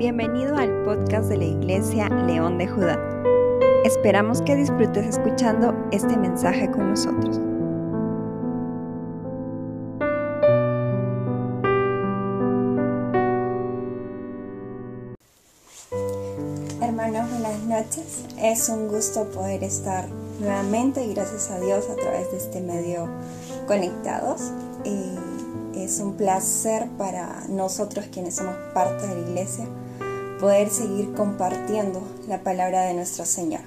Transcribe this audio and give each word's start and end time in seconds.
Bienvenido 0.00 0.56
al 0.56 0.82
podcast 0.82 1.28
de 1.28 1.36
la 1.36 1.44
Iglesia 1.44 2.08
León 2.08 2.56
de 2.56 2.66
Judá. 2.66 2.98
Esperamos 3.84 4.40
que 4.40 4.56
disfrutes 4.56 5.06
escuchando 5.06 5.74
este 5.92 6.16
mensaje 6.16 6.70
con 6.70 6.88
nosotros. 6.88 7.36
Hermanos, 16.80 17.30
buenas 17.30 17.60
noches. 17.64 18.24
Es 18.38 18.70
un 18.70 18.88
gusto 18.88 19.26
poder 19.26 19.62
estar 19.62 20.08
nuevamente 20.40 21.04
y 21.04 21.12
gracias 21.12 21.50
a 21.50 21.60
Dios 21.60 21.90
a 21.90 21.96
través 21.96 22.32
de 22.32 22.38
este 22.38 22.62
medio 22.62 23.06
conectados. 23.66 24.50
Eh, 24.86 25.18
es 25.74 26.00
un 26.00 26.14
placer 26.14 26.88
para 26.96 27.44
nosotros 27.50 28.06
quienes 28.10 28.36
somos 28.36 28.54
parte 28.72 29.06
de 29.06 29.14
la 29.14 29.28
iglesia 29.28 29.68
poder 30.40 30.70
seguir 30.70 31.12
compartiendo 31.12 32.02
la 32.26 32.42
palabra 32.42 32.82
de 32.82 32.94
nuestro 32.94 33.26
Señor. 33.26 33.60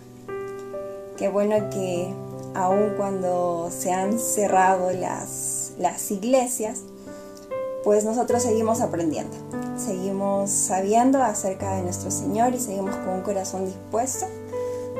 Qué 1.18 1.30
bueno 1.30 1.70
que 1.70 2.12
aun 2.56 2.96
cuando 2.98 3.70
se 3.72 3.92
han 3.92 4.20
cerrado 4.20 4.92
las, 4.92 5.74
las 5.78 6.10
iglesias, 6.12 6.82
pues 7.84 8.04
nosotros 8.06 8.42
seguimos 8.42 8.82
aprendiendo, 8.82 9.36
seguimos 9.78 10.50
sabiendo 10.50 11.22
acerca 11.22 11.76
de 11.76 11.84
nuestro 11.84 12.10
Señor 12.10 12.56
y 12.56 12.60
seguimos 12.60 12.96
con 12.96 13.10
un 13.10 13.22
corazón 13.22 13.66
dispuesto 13.66 14.26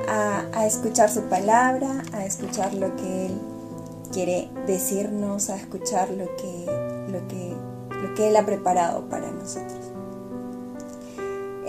a, 0.08 0.44
a 0.54 0.68
escuchar 0.68 1.10
su 1.10 1.22
palabra, 1.24 2.04
a 2.14 2.26
escuchar 2.26 2.74
lo 2.74 2.96
que 2.96 3.28
Él 3.28 3.42
quiere 4.12 4.50
decirnos, 4.68 5.50
a 5.50 5.56
escuchar 5.56 6.10
lo 6.10 6.26
que, 6.36 6.66
lo 7.10 7.28
que, 7.28 7.54
lo 7.90 8.14
que 8.14 8.28
Él 8.28 8.36
ha 8.36 8.46
preparado 8.46 9.10
para 9.10 9.32
nosotros. 9.32 9.93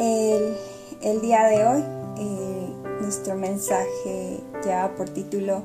El, 0.04 1.22
día 1.22 1.44
de 1.44 1.66
hoy 1.66 1.82
eh, 2.18 2.68
nuestro 3.00 3.36
mensaje 3.36 4.38
lleva 4.62 4.94
por 4.96 5.08
título 5.08 5.62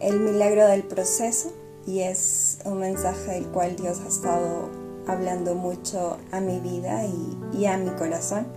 El 0.00 0.18
milagro 0.18 0.66
del 0.66 0.82
proceso 0.82 1.52
y 1.86 2.00
es 2.00 2.58
un 2.64 2.80
mensaje 2.80 3.34
del 3.34 3.46
cual 3.46 3.76
Dios 3.76 4.00
ha 4.04 4.08
estado 4.08 4.68
hablando 5.06 5.54
mucho 5.54 6.16
a 6.32 6.40
mi 6.40 6.58
vida 6.58 7.04
y, 7.52 7.66
a 7.66 7.78
mi 7.78 7.90
corazón 7.90 8.48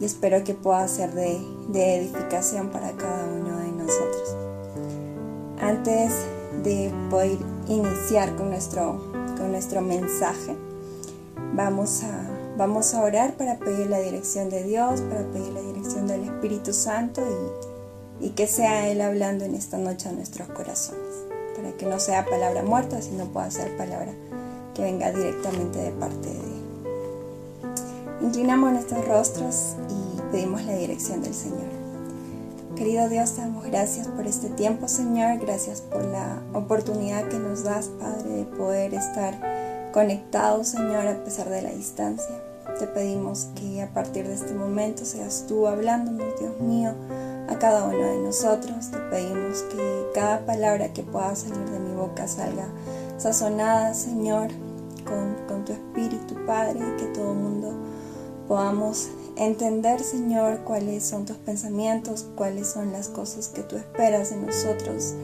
y 0.00 0.04
espero 0.04 0.42
que 0.42 0.54
pueda 0.54 0.88
ser 0.88 1.12
de, 1.12 1.36
edificación 1.72 2.70
para 2.70 2.90
cada 2.96 3.26
uno 3.26 3.56
de 3.56 3.70
nosotros. 3.70 4.36
Antes 5.60 6.10
de 6.64 6.92
poder 7.08 7.38
iniciar 7.68 8.34
con 8.34 8.50
nuestro, 8.50 9.12
con 9.36 9.52
nuestro 9.52 9.80
mensaje, 9.80 10.56
vamos 11.54 12.02
a 12.02 12.29
Vamos 12.60 12.92
a 12.92 13.02
orar 13.02 13.38
para 13.38 13.58
pedir 13.58 13.86
la 13.86 14.00
dirección 14.00 14.50
de 14.50 14.62
Dios, 14.62 15.00
para 15.00 15.22
pedir 15.22 15.50
la 15.50 15.62
dirección 15.62 16.06
del 16.06 16.24
Espíritu 16.24 16.74
Santo 16.74 17.22
y, 18.20 18.28
que 18.32 18.46
sea 18.46 18.86
Él 18.90 19.00
hablando 19.00 19.46
en 19.46 19.54
esta 19.54 19.78
noche 19.78 20.10
a 20.10 20.12
nuestros 20.12 20.46
corazones, 20.48 21.24
para 21.56 21.72
que 21.72 21.86
no 21.86 21.98
sea 21.98 22.26
palabra 22.26 22.62
muerta, 22.62 23.00
sino 23.00 23.24
pueda 23.32 23.50
ser 23.50 23.74
palabra 23.78 24.12
que 24.74 24.82
venga 24.82 25.10
directamente 25.10 25.78
de 25.78 25.90
parte 25.92 26.28
de 26.28 26.34
Él. 26.34 26.62
Inclinamos 28.20 28.72
nuestros 28.72 29.08
rostros 29.08 29.76
y 29.88 30.20
pedimos 30.30 30.62
la 30.64 30.74
dirección 30.74 31.22
del 31.22 31.32
Señor. 31.32 31.70
Querido 32.76 33.08
Dios, 33.08 33.38
damos 33.38 33.64
gracias 33.64 34.06
por 34.06 34.26
este 34.26 34.50
tiempo, 34.50 34.86
Señor. 34.86 35.38
Gracias 35.38 35.80
por 35.80 36.04
la 36.04 36.42
oportunidad 36.52 37.26
que 37.26 37.38
nos 37.38 37.64
das, 37.64 37.86
Padre, 37.86 38.28
de 38.28 38.44
poder 38.44 38.92
estar 38.92 39.90
conectados, 39.94 40.68
Señor, 40.68 41.06
a 41.06 41.24
pesar 41.24 41.48
de 41.48 41.62
la 41.62 41.70
distancia. 41.70 42.49
Te 42.78 42.86
pedimos 42.86 43.48
que 43.54 43.82
a 43.82 43.92
partir 43.92 44.26
de 44.26 44.34
este 44.34 44.54
momento 44.54 45.04
seas 45.04 45.44
tú 45.46 45.66
hablándonos, 45.66 46.38
Dios 46.38 46.58
mío, 46.60 46.94
a 47.48 47.58
cada 47.58 47.84
uno 47.84 47.98
de 47.98 48.18
nosotros. 48.18 48.90
Te 48.90 48.98
pedimos 49.10 49.62
que 49.64 50.06
cada 50.14 50.44
palabra 50.46 50.92
que 50.92 51.02
pueda 51.02 51.34
salir 51.34 51.68
de 51.70 51.78
mi 51.78 51.94
boca 51.94 52.26
salga 52.28 52.68
sazonada, 53.18 53.92
Señor, 53.94 54.48
con, 55.04 55.36
con 55.46 55.64
tu 55.64 55.72
espíritu, 55.72 56.34
Padre, 56.46 56.80
que 56.98 57.06
todo 57.06 57.32
el 57.32 57.38
mundo 57.38 57.72
podamos 58.48 59.08
entender, 59.36 60.00
Señor, 60.00 60.60
cuáles 60.64 61.04
son 61.04 61.24
tus 61.24 61.36
pensamientos, 61.36 62.26
cuáles 62.36 62.68
son 62.68 62.92
las 62.92 63.08
cosas 63.08 63.48
que 63.48 63.62
tú 63.62 63.76
esperas 63.76 64.30
de 64.30 64.36
nosotros. 64.36 65.14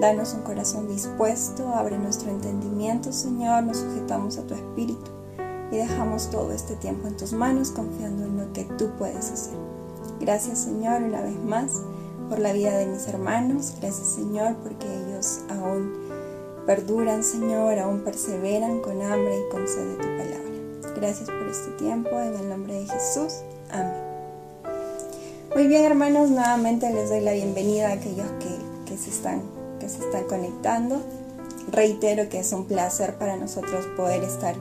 Danos 0.00 0.34
un 0.34 0.42
corazón 0.42 0.88
dispuesto, 0.88 1.68
abre 1.74 1.98
nuestro 1.98 2.30
entendimiento, 2.30 3.12
Señor, 3.12 3.64
nos 3.64 3.78
sujetamos 3.78 4.38
a 4.38 4.46
tu 4.46 4.54
espíritu 4.54 5.17
y 5.70 5.76
dejamos 5.76 6.30
todo 6.30 6.52
este 6.52 6.76
tiempo 6.76 7.08
en 7.08 7.16
tus 7.16 7.32
manos 7.32 7.70
confiando 7.70 8.24
en 8.24 8.38
lo 8.38 8.52
que 8.52 8.64
tú 8.64 8.90
puedes 8.98 9.30
hacer. 9.30 9.54
Gracias 10.20 10.58
Señor 10.58 11.02
una 11.02 11.20
vez 11.20 11.38
más 11.44 11.82
por 12.28 12.38
la 12.38 12.52
vida 12.52 12.76
de 12.76 12.86
mis 12.86 13.06
hermanos, 13.08 13.74
gracias 13.80 14.08
Señor 14.08 14.56
porque 14.62 14.86
ellos 14.86 15.40
aún 15.48 15.92
perduran 16.66 17.22
Señor, 17.22 17.78
aún 17.78 18.00
perseveran 18.00 18.80
con 18.80 19.00
hambre 19.02 19.38
y 19.38 19.52
con 19.52 19.66
sed 19.66 19.86
de 19.86 19.96
tu 19.96 20.02
palabra. 20.02 20.48
Gracias 20.96 21.30
por 21.30 21.46
este 21.48 21.70
tiempo, 21.72 22.10
en 22.20 22.34
el 22.34 22.48
nombre 22.48 22.74
de 22.74 22.86
Jesús. 22.86 23.34
Amén. 23.70 24.08
Muy 25.54 25.66
bien 25.66 25.84
hermanos, 25.84 26.30
nuevamente 26.30 26.92
les 26.92 27.08
doy 27.08 27.20
la 27.20 27.32
bienvenida 27.32 27.88
a 27.88 27.92
aquellos 27.92 28.26
que, 28.86 28.96
se, 28.96 29.10
están, 29.10 29.42
que 29.80 29.88
se 29.88 29.98
están 30.04 30.24
conectando. 30.24 31.00
Reitero 31.70 32.28
que 32.28 32.40
es 32.40 32.52
un 32.52 32.66
placer 32.66 33.14
para 33.14 33.36
nosotros 33.36 33.86
poder 33.96 34.24
estar 34.24 34.56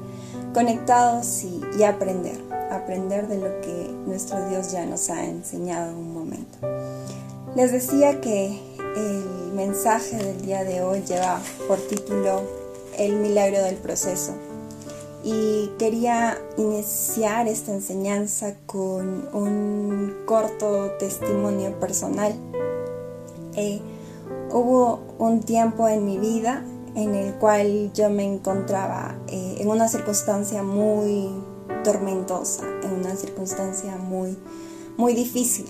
conectados 0.57 1.43
y, 1.43 1.83
aprender, 1.83 2.39
aprender 2.71 3.27
de 3.27 3.37
lo 3.37 3.61
que 3.61 3.91
nuestro 4.07 4.49
Dios 4.49 4.71
ya 4.71 4.87
nos 4.87 5.07
ha 5.11 5.23
enseñado 5.23 5.91
en 5.91 5.97
un 5.97 6.13
momento. 6.15 6.57
Les 7.55 7.71
decía 7.71 8.19
que 8.21 8.59
el 8.95 9.53
mensaje 9.53 10.17
del 10.17 10.41
día 10.41 10.63
de 10.63 10.81
hoy 10.81 11.03
lleva 11.03 11.39
por 11.67 11.77
título 11.77 12.41
El 12.97 13.17
milagro 13.17 13.61
del 13.61 13.75
proceso 13.75 14.33
y 15.23 15.69
quería 15.77 16.39
iniciar 16.57 17.47
esta 17.47 17.71
enseñanza 17.71 18.55
con 18.65 19.29
un 19.35 20.23
corto 20.25 20.89
testimonio 20.97 21.79
personal. 21.79 22.33
Eh, 23.55 23.79
hubo 24.49 25.01
un 25.19 25.43
tiempo 25.43 25.87
en 25.87 26.03
mi 26.03 26.17
vida 26.17 26.63
en 26.97 27.13
el 27.13 27.35
cual 27.35 27.93
yo 27.93 28.09
me 28.09 28.23
encontraba 28.25 29.15
eh, 29.27 29.57
en 29.59 29.69
una 29.69 29.87
circunstancia 29.87 30.63
muy 30.63 31.29
tormentosa, 31.83 32.63
en 32.83 32.91
una 32.91 33.15
circunstancia 33.15 33.97
muy, 33.97 34.35
muy 34.97 35.13
difícil, 35.13 35.67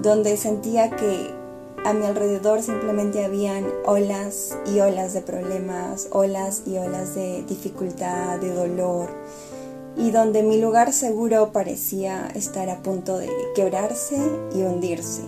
donde 0.00 0.36
sentía 0.36 0.88
que 0.90 1.34
a 1.84 1.92
mi 1.92 2.06
alrededor 2.06 2.62
simplemente 2.62 3.24
habían 3.24 3.66
olas 3.84 4.56
y 4.72 4.78
olas 4.78 5.12
de 5.12 5.22
problemas, 5.22 6.06
olas 6.12 6.62
y 6.66 6.76
olas 6.76 7.16
de 7.16 7.42
dificultad, 7.48 8.38
de 8.38 8.54
dolor, 8.54 9.10
y 9.96 10.12
donde 10.12 10.44
mi 10.44 10.60
lugar 10.60 10.92
seguro 10.92 11.50
parecía 11.50 12.28
estar 12.36 12.70
a 12.70 12.80
punto 12.80 13.18
de 13.18 13.28
quebrarse 13.56 14.18
y 14.54 14.62
hundirse. 14.62 15.22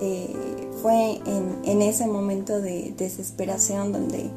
Eh, 0.00 0.34
fue 0.82 1.20
en, 1.26 1.60
en, 1.64 1.80
ese 1.80 2.08
momento 2.08 2.60
de 2.60 2.92
desesperación 2.98 3.92
donde 3.92 4.30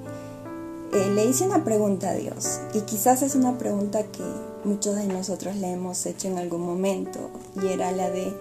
eh, 0.93 1.09
le 1.13 1.25
hice 1.25 1.45
una 1.45 1.63
pregunta 1.63 2.09
a 2.09 2.13
Dios 2.13 2.59
y 2.73 2.81
quizás 2.81 3.21
es 3.21 3.35
una 3.35 3.57
pregunta 3.57 4.03
que 4.03 4.23
muchos 4.63 4.95
de 4.95 5.05
nosotros 5.05 5.55
le 5.55 5.71
hemos 5.71 6.05
hecho 6.05 6.27
en 6.27 6.37
algún 6.37 6.61
momento 6.61 7.19
y 7.61 7.67
era 7.67 7.91
la 7.91 8.09
de 8.09 8.33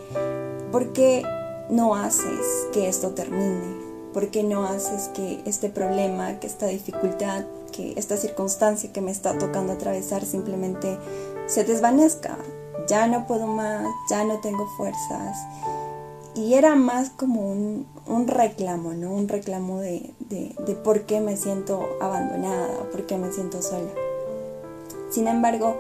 ¿por 0.71 0.93
qué 0.93 1.25
no 1.71 1.95
haces 1.95 2.67
que 2.73 2.89
esto 2.89 3.11
termine? 3.11 3.87
¿Por 4.13 4.31
qué 4.31 4.43
no 4.43 4.65
haces 4.65 5.09
que 5.09 5.43
este 5.45 5.69
problema, 5.69 6.41
que 6.41 6.47
esta 6.47 6.67
dificultad, 6.67 7.45
que 7.73 7.93
esta 7.97 8.17
circunstancia 8.17 8.93
que 8.93 9.01
me 9.03 9.11
está 9.11 9.37
tocando 9.37 9.75
atravesar 9.75 10.25
simplemente 10.25 10.99
se 11.47 11.65
desvanezca? 11.65 12.39
Ya 12.89 13.09
no 13.09 13.27
puedo 13.27 13.47
más, 13.47 13.85
ya 14.09 14.25
no 14.25 14.41
tengo 14.41 14.67
fuerzas 14.77 15.37
y 16.37 16.55
era 16.55 16.77
más 16.77 17.11
como 17.11 17.41
un, 17.51 17.87
reclamo, 18.27 18.95
¿no? 18.95 19.13
Un 19.13 19.29
reclamo 19.29 19.81
de, 19.81 20.13
por 20.85 21.03
qué 21.03 21.21
me 21.21 21.37
siento 21.37 21.89
abandonada, 22.01 22.89
por 22.91 23.07
qué 23.07 23.17
me 23.17 23.33
siento 23.33 23.63
sola. 23.63 23.91
Sin 25.11 25.29
embargo, 25.29 25.77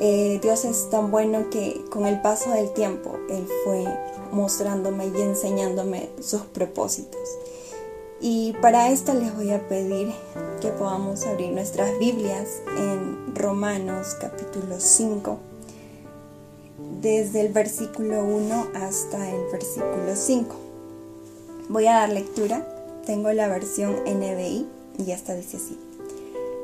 eh, 0.00 0.38
Dios 0.42 0.64
es 0.64 0.90
tan 0.90 1.10
bueno 1.10 1.50
que 1.50 1.84
con 1.90 2.06
el 2.06 2.20
paso 2.20 2.50
del 2.50 2.72
tiempo 2.72 3.16
Él 3.30 3.46
fue 3.64 3.84
mostrándome 4.32 5.06
y 5.06 5.20
enseñándome 5.20 6.10
sus 6.20 6.42
propósitos. 6.42 7.20
Y 8.20 8.54
para 8.62 8.90
esto 8.90 9.14
les 9.14 9.34
voy 9.34 9.50
a 9.50 9.68
pedir 9.68 10.12
que 10.60 10.68
podamos 10.68 11.26
abrir 11.26 11.52
nuestras 11.52 11.98
Biblias 11.98 12.62
en 12.78 13.34
Romanos 13.34 14.16
capítulo 14.20 14.76
5 14.78 15.38
desde 17.00 17.42
el 17.42 17.52
versículo 17.52 18.24
1 18.24 18.68
hasta 18.74 19.30
el 19.30 19.42
versículo 19.52 20.14
5. 20.14 20.65
Voy 21.68 21.88
a 21.88 21.94
dar 21.94 22.10
lectura, 22.10 22.64
tengo 23.06 23.32
la 23.32 23.48
versión 23.48 23.96
NBI 24.06 24.66
y 25.04 25.10
esta 25.10 25.34
dice 25.34 25.56
así. 25.56 25.76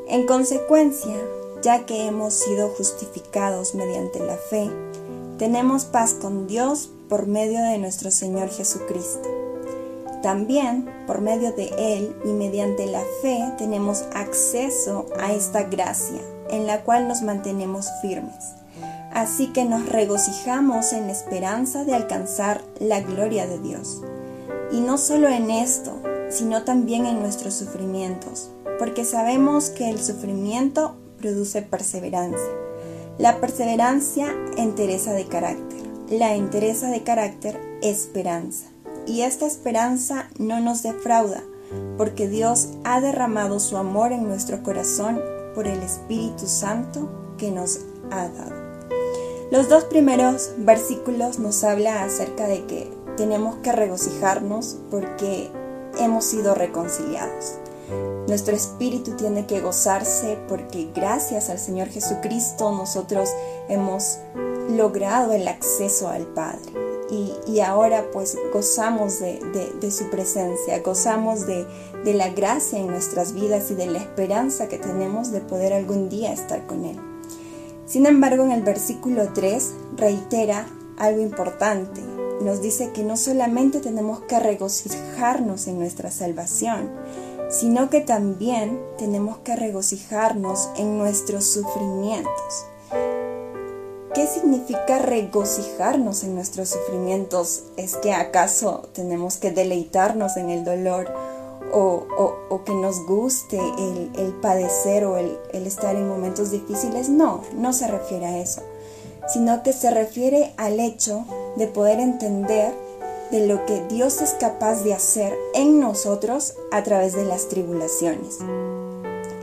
En 0.08 0.26
consecuencia, 0.26 1.16
ya 1.60 1.87
que 1.87 2.06
hemos 2.06 2.34
sido 2.34 2.69
justificados 2.69 3.75
mediante 3.75 4.20
la 4.20 4.37
fe, 4.37 4.70
tenemos 5.38 5.87
paz 5.87 6.14
con 6.14 6.46
Dios 6.46 6.88
por 7.08 7.26
medio 7.26 7.60
de 7.64 7.78
nuestro 7.78 8.12
Señor 8.12 8.49
Jesucristo. 8.50 9.28
También, 10.22 10.88
por 11.08 11.20
medio 11.20 11.50
de 11.52 11.72
Él 11.78 12.14
y 12.25 12.28
mediante 12.28 12.87
la 12.87 13.02
fe, 13.22 13.43
tenemos 13.58 14.05
acceso 14.14 15.06
a 15.19 15.32
esta 15.32 15.64
gracia, 15.64 16.20
en 16.48 16.69
la 16.69 16.84
cual 16.84 17.08
nos 17.08 17.22
mantenemos 17.22 17.88
firmes. 18.02 18.52
Así 19.12 19.52
que 19.52 19.64
nos 19.64 19.88
regocijamos 19.88 20.93
en 20.93 21.08
la 21.08 21.12
esperanza 21.12 21.84
de 21.84 21.94
alcanzar 21.94 22.62
la 22.78 23.00
gloria 23.00 23.48
de 23.48 23.58
Dios. 23.58 24.00
Y 24.72 24.80
no 24.80 24.98
solo 24.98 25.28
en 25.28 25.50
esto, 25.50 26.00
sino 26.30 26.64
también 26.64 27.06
en 27.06 27.20
nuestros 27.20 27.54
sufrimientos, 27.54 28.50
porque 28.78 29.04
sabemos 29.04 29.70
que 29.70 29.90
el 29.90 30.00
sufrimiento 30.02 30.96
produce 31.19 31.62
perseverancia. 31.62 32.50
La 33.19 33.40
perseverancia 33.40 34.34
entereza 34.56 35.12
de 35.12 35.26
carácter, 35.26 35.82
la 36.10 36.34
entereza 36.34 36.88
de 36.88 37.02
carácter 37.02 37.60
esperanza. 37.82 38.66
Y 39.06 39.22
esta 39.22 39.46
esperanza 39.46 40.28
no 40.38 40.60
nos 40.60 40.82
defrauda, 40.82 41.42
porque 41.98 42.28
Dios 42.28 42.70
ha 42.84 43.00
derramado 43.00 43.60
su 43.60 43.76
amor 43.76 44.12
en 44.12 44.24
nuestro 44.24 44.62
corazón 44.62 45.20
por 45.54 45.66
el 45.66 45.80
Espíritu 45.82 46.46
Santo 46.46 47.10
que 47.36 47.50
nos 47.50 47.80
ha 48.10 48.28
dado. 48.28 48.62
Los 49.50 49.69
dos 49.69 49.84
primeros 49.84 50.52
versículos 50.56 51.38
nos 51.38 51.62
habla 51.62 52.04
acerca 52.04 52.46
de 52.46 52.64
que 52.64 53.01
tenemos 53.22 53.54
que 53.62 53.70
regocijarnos 53.70 54.78
porque 54.90 55.48
hemos 56.00 56.24
sido 56.24 56.56
reconciliados. 56.56 57.54
Nuestro 58.26 58.56
espíritu 58.56 59.12
tiene 59.12 59.46
que 59.46 59.60
gozarse 59.60 60.38
porque 60.48 60.90
gracias 60.92 61.48
al 61.48 61.60
Señor 61.60 61.86
Jesucristo 61.86 62.72
nosotros 62.72 63.30
hemos 63.69 64.19
logrado 64.70 65.34
el 65.34 65.46
acceso 65.46 66.08
al 66.08 66.26
Padre. 66.26 66.72
Y, 67.46 67.60
ahora 67.60 68.06
pues 68.12 68.36
gozamos 68.52 69.20
de, 69.20 69.90
su 69.92 70.10
presencia, 70.10 70.80
gozamos 70.80 71.46
de, 71.46 71.64
de 72.04 72.14
la 72.14 72.30
gracia 72.30 72.80
en 72.80 72.88
nuestras 72.88 73.34
vidas 73.34 73.70
y 73.70 73.74
de 73.74 73.86
la 73.86 73.98
esperanza 73.98 74.66
que 74.66 74.78
tenemos 74.78 75.30
de 75.30 75.42
poder 75.42 75.74
algún 75.74 76.08
día 76.08 76.32
estar 76.32 76.66
con 76.66 76.86
Él. 76.86 76.98
Sin 77.86 78.06
embargo, 78.06 78.42
en 78.42 78.50
el 78.50 78.62
versículo 78.62 79.28
3 79.32 79.74
reitera 79.96 80.66
algo 80.98 81.20
importante. 81.20 82.12
Nos 82.44 82.61
dice 82.61 82.91
que 82.93 83.05
no 83.05 83.17
solamente 83.17 83.81
tenemos 83.81 84.21
que 84.23 84.41
regocijarnos 84.41 85.69
en 85.69 85.79
nuestra 85.79 86.11
salvación, 86.11 86.91
sino 87.50 87.89
que 87.89 88.00
también 88.00 88.81
tenemos 88.99 89.39
que 89.39 89.55
regocijarnos 89.55 90.71
en 90.77 90.99
nuestros 90.99 91.44
sufrimientos. 91.44 92.67
¿Qué 94.15 94.27
significa 94.27 94.99
regocijarnos 94.99 96.25
en 96.25 96.35
nuestros 96.35 96.71
sufrimientos? 96.71 97.65
¿Es 97.77 97.97
que 97.97 98.12
acaso 98.12 98.89
tenemos 98.93 99.37
que 99.37 99.53
deleitarnos 99.53 100.37
en 100.37 100.50
el 100.50 100.65
dolor 100.65 101.12
o, 101.73 102.62
que 102.65 102.75
nos 102.75 103.05
guste 103.06 103.59
el, 104.19 104.33
padecer 104.41 105.05
o 105.05 105.17
el, 105.17 105.39
el 105.53 105.67
estar 105.67 105.97
en 105.97 106.09
momentos 106.09 106.50
difíciles. 106.50 107.09
No, 107.09 107.43
no 107.55 107.73
se 107.73 107.89
refiere 107.89 108.27
a 108.27 108.39
eso, 108.39 108.62
sino 109.28 109.62
que 109.62 109.72
se 109.72 109.90
refiere 109.90 110.52
al 110.56 110.80
hecho 110.80 111.24
de 111.56 111.66
poder 111.66 112.00
entender 112.00 112.74
de 113.30 113.46
lo 113.46 113.64
que 113.66 113.82
Dios 113.88 114.20
es 114.20 114.32
capaz 114.34 114.82
de 114.82 114.94
hacer 114.94 115.34
en 115.54 115.80
nosotros 115.80 116.54
a 116.70 116.82
través 116.82 117.14
de 117.14 117.24
las 117.24 117.48
tribulaciones. 117.48 118.38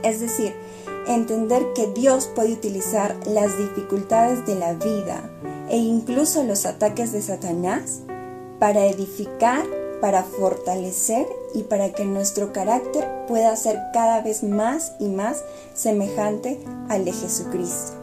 Es 0.02 0.20
decir, 0.20 0.54
entender 1.08 1.62
que 1.74 1.88
Dios 1.88 2.28
puede 2.34 2.52
utilizar 2.52 3.16
las 3.26 3.58
dificultades 3.58 4.46
de 4.46 4.54
la 4.54 4.74
vida 4.74 5.28
e 5.68 5.76
incluso 5.76 6.44
los 6.44 6.66
ataques 6.66 7.12
de 7.12 7.22
Satanás 7.22 8.00
para 8.58 8.86
edificar 8.86 9.64
para 10.00 10.22
fortalecer 10.24 11.26
y 11.54 11.62
para 11.64 11.92
que 11.92 12.04
nuestro 12.04 12.52
carácter 12.52 13.06
pueda 13.28 13.54
ser 13.56 13.78
cada 13.92 14.20
vez 14.22 14.42
más 14.42 14.94
y 14.98 15.08
más 15.08 15.44
semejante 15.74 16.58
al 16.88 17.04
de 17.04 17.12
Jesucristo. 17.12 17.99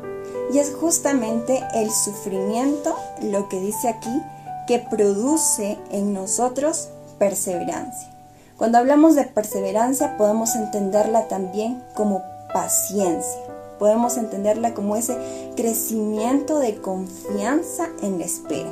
Y 0.51 0.59
es 0.59 0.73
justamente 0.73 1.63
el 1.73 1.91
sufrimiento, 1.91 2.95
lo 3.21 3.49
que 3.49 3.59
dice 3.59 3.89
aquí, 3.89 4.21
que 4.67 4.79
produce 4.79 5.77
en 5.91 6.13
nosotros 6.13 6.89
perseverancia. 7.19 8.09
Cuando 8.57 8.77
hablamos 8.79 9.15
de 9.15 9.23
perseverancia 9.23 10.17
podemos 10.17 10.55
entenderla 10.55 11.27
también 11.27 11.83
como 11.95 12.21
paciencia. 12.53 13.41
Podemos 13.77 14.17
entenderla 14.17 14.73
como 14.73 14.95
ese 14.95 15.15
crecimiento 15.55 16.59
de 16.59 16.75
confianza 16.77 17.89
en 18.01 18.17
la 18.17 18.25
espera. 18.25 18.71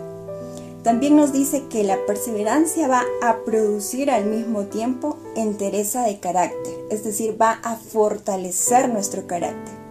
También 0.84 1.16
nos 1.16 1.32
dice 1.32 1.68
que 1.68 1.84
la 1.84 1.98
perseverancia 2.06 2.88
va 2.88 3.04
a 3.22 3.38
producir 3.44 4.12
al 4.12 4.26
mismo 4.26 4.66
tiempo 4.66 5.18
entereza 5.36 6.04
de 6.04 6.20
carácter, 6.20 6.74
es 6.92 7.04
decir, 7.04 7.40
va 7.42 7.60
a 7.64 7.76
fortalecer 7.76 8.90
nuestro 8.90 9.26
carácter. 9.26 9.85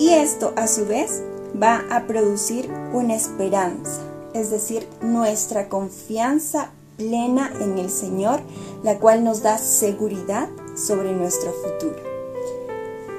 Y 0.00 0.14
esto 0.14 0.54
a 0.56 0.66
su 0.66 0.86
vez 0.86 1.22
va 1.62 1.84
a 1.90 2.06
producir 2.06 2.70
una 2.94 3.14
esperanza, 3.14 4.00
es 4.32 4.50
decir, 4.50 4.88
nuestra 5.02 5.68
confianza 5.68 6.70
plena 6.96 7.52
en 7.60 7.76
el 7.76 7.90
Señor, 7.90 8.40
la 8.82 8.98
cual 8.98 9.24
nos 9.24 9.42
da 9.42 9.58
seguridad 9.58 10.48
sobre 10.74 11.12
nuestro 11.12 11.52
futuro. 11.52 11.98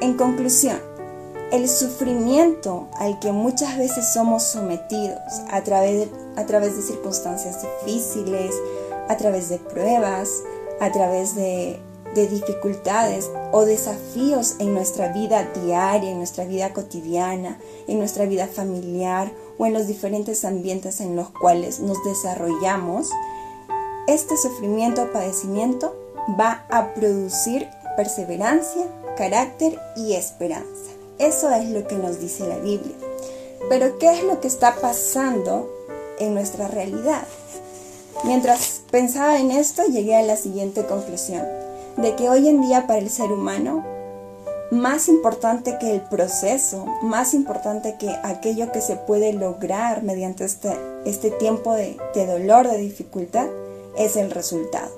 En 0.02 0.16
conclusión, 0.16 0.80
el 1.52 1.70
sufrimiento 1.70 2.88
al 2.98 3.20
que 3.20 3.32
muchas 3.32 3.78
veces 3.78 4.12
somos 4.12 4.42
sometidos 4.42 5.20
a 5.52 5.62
través, 5.62 6.10
a 6.36 6.48
través 6.48 6.76
de 6.76 6.82
circunstancias 6.82 7.60
difíciles, 7.86 8.56
a 9.08 9.18
través 9.18 9.50
de 9.50 9.60
pruebas, 9.60 10.42
a 10.80 10.92
través 10.92 11.36
de, 11.36 11.80
de 12.16 12.28
dificultades 12.28 13.30
o 13.52 13.66
desafíos 13.66 14.56
en 14.60 14.74
nuestra 14.74 15.12
vida 15.14 15.50
diaria, 15.64 16.12
en 16.12 16.18
nuestra 16.18 16.46
vida 16.46 16.74
cotidiana, 16.74 17.60
en 17.88 18.00
nuestra 18.00 18.26
vida 18.26 18.48
familiar 18.48 19.32
o 19.58 19.66
en 19.66 19.74
los 19.74 19.88
diferentes 19.88 20.44
ambientes 20.46 21.02
en 21.02 21.16
los 21.16 21.30
cuales 21.30 21.80
nos 21.80 22.04
desarrollamos, 22.04 23.10
este 24.08 24.36
sufrimiento 24.38 25.04
o 25.04 25.12
padecimiento 25.12 25.96
va 26.40 26.66
a 26.70 26.94
producir 26.94 27.68
perseverancia, 27.96 28.88
carácter 29.16 29.80
y 29.96 30.14
esperanza. 30.14 30.92
Eso 31.20 31.52
es 31.52 31.70
lo 31.70 31.88
que 31.88 31.96
nos 31.96 32.20
dice 32.20 32.48
la 32.48 32.58
Biblia. 32.58 32.96
Pero 33.70 34.00
¿qué 34.00 34.12
es 34.12 34.24
lo 34.24 34.42
que 34.42 34.48
está 34.48 34.76
pasando 34.76 35.70
en 36.20 36.34
nuestra 36.34 36.68
realidad? 36.68 37.26
Mientras 38.24 38.82
pensaba 38.92 39.40
en 39.40 39.52
esto, 39.52 39.84
llegué 39.86 40.16
a 40.16 40.24
la 40.24 40.36
siguiente 40.36 40.86
conclusión, 40.86 41.44
de 41.98 42.16
que 42.16 42.30
hoy 42.30 42.48
en 42.48 42.62
día 42.62 42.88
para 42.88 43.00
el 43.00 43.10
ser 43.10 43.32
humano, 43.32 43.86
más 44.72 45.10
importante 45.10 45.78
que 45.80 45.92
el 45.92 46.02
proceso, 46.02 46.86
más 47.02 47.34
importante 47.34 47.98
que 48.00 48.10
aquello 48.24 48.72
que 48.72 48.82
se 48.82 48.96
puede 48.96 49.34
lograr 49.34 50.02
mediante 50.02 50.46
este, 50.46 50.74
este 51.06 51.30
tiempo 51.30 51.74
de, 51.74 51.98
de 52.16 52.26
dolor, 52.26 52.70
de 52.70 52.78
dificultad, 52.78 53.48
es 53.98 54.16
el 54.16 54.32
resultado. 54.32 54.90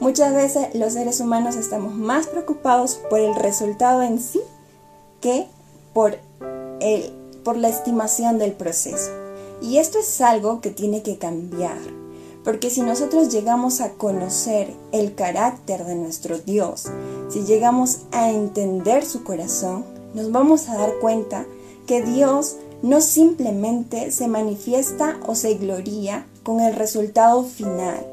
Muchas 0.00 0.32
veces 0.34 0.74
los 0.74 0.92
seres 0.92 1.20
humanos 1.20 1.56
estamos 1.56 1.94
más 1.94 2.28
preocupados 2.28 3.00
por 3.10 3.18
el 3.18 3.34
resultado 3.34 4.02
en 4.02 4.20
sí 4.20 4.40
que 5.20 5.46
por, 5.92 6.18
el, 6.80 7.12
por 7.44 7.56
la 7.56 7.68
estimación 7.68 8.38
del 8.38 8.52
proceso. 8.52 9.10
Y 9.60 9.78
esto 9.78 9.98
es 9.98 10.20
algo 10.20 10.60
que 10.60 10.70
tiene 10.70 11.02
que 11.02 11.18
cambiar, 11.18 11.78
porque 12.48 12.70
si 12.70 12.80
nosotros 12.80 13.28
llegamos 13.28 13.82
a 13.82 13.90
conocer 13.90 14.72
el 14.90 15.14
carácter 15.14 15.84
de 15.84 15.94
nuestro 15.96 16.38
Dios, 16.38 16.86
si 17.28 17.44
llegamos 17.44 18.06
a 18.10 18.30
entender 18.30 19.04
su 19.04 19.22
corazón, 19.22 19.84
nos 20.14 20.32
vamos 20.32 20.70
a 20.70 20.78
dar 20.78 20.94
cuenta 20.98 21.44
que 21.86 22.00
Dios 22.00 22.56
no 22.80 23.02
simplemente 23.02 24.10
se 24.12 24.28
manifiesta 24.28 25.18
o 25.26 25.34
se 25.34 25.56
gloria 25.56 26.24
con 26.42 26.60
el 26.60 26.74
resultado 26.74 27.44
final, 27.44 28.06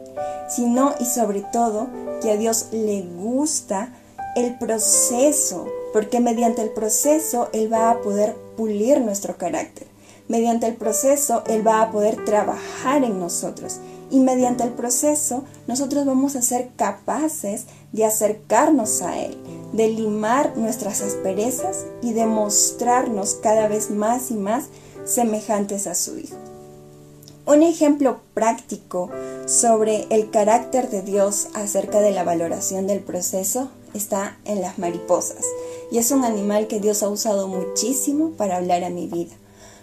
sino 0.49 0.93
y 0.99 1.05
sobre 1.05 1.39
todo 1.53 1.87
que 2.21 2.31
a 2.31 2.35
Dios 2.35 2.67
le 2.73 3.03
gusta 3.03 3.93
el 4.35 4.57
proceso 4.57 5.65
porque 5.93 6.19
mediante 6.19 6.61
el 6.61 6.71
proceso 6.71 7.47
Él 7.53 7.71
va 7.71 7.89
a 7.89 8.01
poder 8.01 8.35
pulir 8.57 8.99
nuestro 8.99 9.37
carácter. 9.37 9.87
Mediante 10.27 10.67
el 10.67 10.75
proceso 10.75 11.41
Él 11.47 11.65
va 11.65 11.81
a 11.81 11.91
poder 11.91 12.25
trabajar 12.25 13.05
en 13.05 13.17
nosotros. 13.17 13.79
Y 14.11 14.19
mediante 14.19 14.63
el 14.63 14.71
proceso 14.71 15.43
nosotros 15.67 16.05
vamos 16.05 16.35
a 16.35 16.41
ser 16.41 16.69
capaces 16.75 17.65
de 17.91 18.05
acercarnos 18.05 19.01
a 19.01 19.17
Él, 19.19 19.37
de 19.73 19.89
limar 19.89 20.57
nuestras 20.57 21.01
asperezas 21.01 21.85
y 22.01 22.13
de 22.13 22.25
mostrarnos 22.25 23.35
cada 23.35 23.67
vez 23.67 23.89
más 23.89 24.31
y 24.31 24.35
más 24.35 24.65
semejantes 25.05 25.87
a 25.87 25.95
su 25.95 26.17
Hijo. 26.19 26.35
Un 27.47 27.61
ejemplo 27.61 28.21
práctico 28.33 29.09
sobre 29.45 30.07
el 30.09 30.31
carácter 30.31 30.89
de 30.89 31.03
Dios 31.03 31.49
acerca 31.53 32.01
de 32.01 32.11
la 32.11 32.23
valoración 32.23 32.87
del 32.87 33.01
proceso 33.01 33.69
está 33.93 34.37
en 34.45 34.61
las 34.61 34.79
mariposas 34.79 35.45
y 35.91 35.99
es 35.99 36.11
un 36.11 36.23
animal 36.23 36.67
que 36.67 36.79
Dios 36.79 37.03
ha 37.03 37.09
usado 37.09 37.47
muchísimo 37.47 38.31
para 38.31 38.57
hablar 38.57 38.83
a 38.83 38.89
mi 38.89 39.07
vida. 39.07 39.35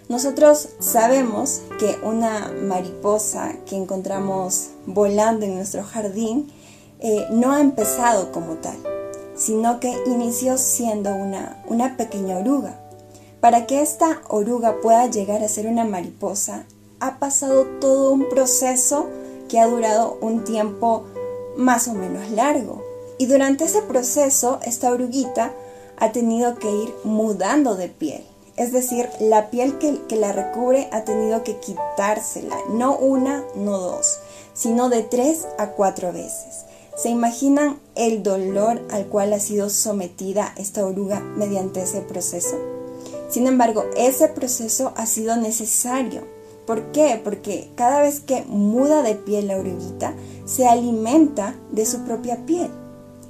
Nosotros 0.09 0.69
sabemos 0.79 1.61
que 1.79 1.97
una 2.03 2.51
mariposa 2.51 3.55
que 3.65 3.77
encontramos 3.77 4.69
volando 4.85 5.45
en 5.45 5.55
nuestro 5.55 5.83
jardín 5.83 6.51
eh, 6.99 7.25
no 7.31 7.53
ha 7.53 7.61
empezado 7.61 8.31
como 8.31 8.55
tal, 8.55 8.77
sino 9.35 9.79
que 9.79 9.93
inició 10.05 10.57
siendo 10.57 11.09
una, 11.15 11.63
una 11.67 11.95
pequeña 11.95 12.37
oruga. 12.37 12.79
Para 13.39 13.65
que 13.65 13.81
esta 13.81 14.21
oruga 14.27 14.81
pueda 14.81 15.07
llegar 15.07 15.41
a 15.41 15.47
ser 15.47 15.67
una 15.67 15.85
mariposa, 15.85 16.65
ha 16.99 17.19
pasado 17.19 17.65
todo 17.79 18.11
un 18.11 18.29
proceso 18.29 19.07
que 19.49 19.59
ha 19.59 19.67
durado 19.67 20.17
un 20.21 20.43
tiempo 20.43 21.05
más 21.57 21.87
o 21.87 21.93
menos 21.93 22.29
largo. 22.31 22.83
Y 23.17 23.25
durante 23.25 23.65
ese 23.65 23.81
proceso, 23.81 24.59
esta 24.63 24.91
oruguita 24.91 25.53
ha 25.97 26.11
tenido 26.11 26.55
que 26.55 26.69
ir 26.69 26.93
mudando 27.03 27.75
de 27.75 27.89
piel. 27.89 28.23
Es 28.55 28.71
decir, 28.71 29.09
la 29.19 29.49
piel 29.49 29.79
que, 29.79 30.15
la 30.15 30.31
recubre 30.31 30.87
ha 30.91 31.03
tenido 31.03 31.43
que 31.43 31.57
quitársela, 31.57 32.55
no 32.69 32.95
una, 32.95 33.43
no 33.55 33.79
dos, 33.79 34.19
sino 34.53 34.89
de 34.89 35.01
tres 35.01 35.47
a 35.57 35.71
cuatro 35.71 36.13
veces. 36.13 36.65
¿Se 36.95 37.09
imaginan 37.09 37.79
el 37.95 38.21
dolor 38.21 38.79
al 38.91 39.07
cual 39.07 39.33
ha 39.33 39.39
sido 39.39 39.71
sometida 39.71 40.53
esta 40.57 40.85
oruga 40.85 41.19
mediante 41.19 41.81
ese 41.81 42.01
proceso? 42.01 42.55
Sin 43.27 43.47
embargo, 43.47 43.85
ese 43.97 44.27
proceso 44.27 44.93
ha 44.95 45.07
sido 45.07 45.35
necesario. 45.35 46.21
¿Por 46.67 46.91
qué? 46.91 47.19
Porque 47.23 47.71
cada 47.73 48.01
vez 48.01 48.19
que 48.19 48.43
muda 48.43 49.01
de 49.01 49.15
piel 49.15 49.47
la 49.47 49.57
oruguita, 49.57 50.13
se 50.45 50.67
alimenta 50.67 51.55
de 51.71 51.87
su 51.87 52.03
propia 52.03 52.45
piel. 52.45 52.69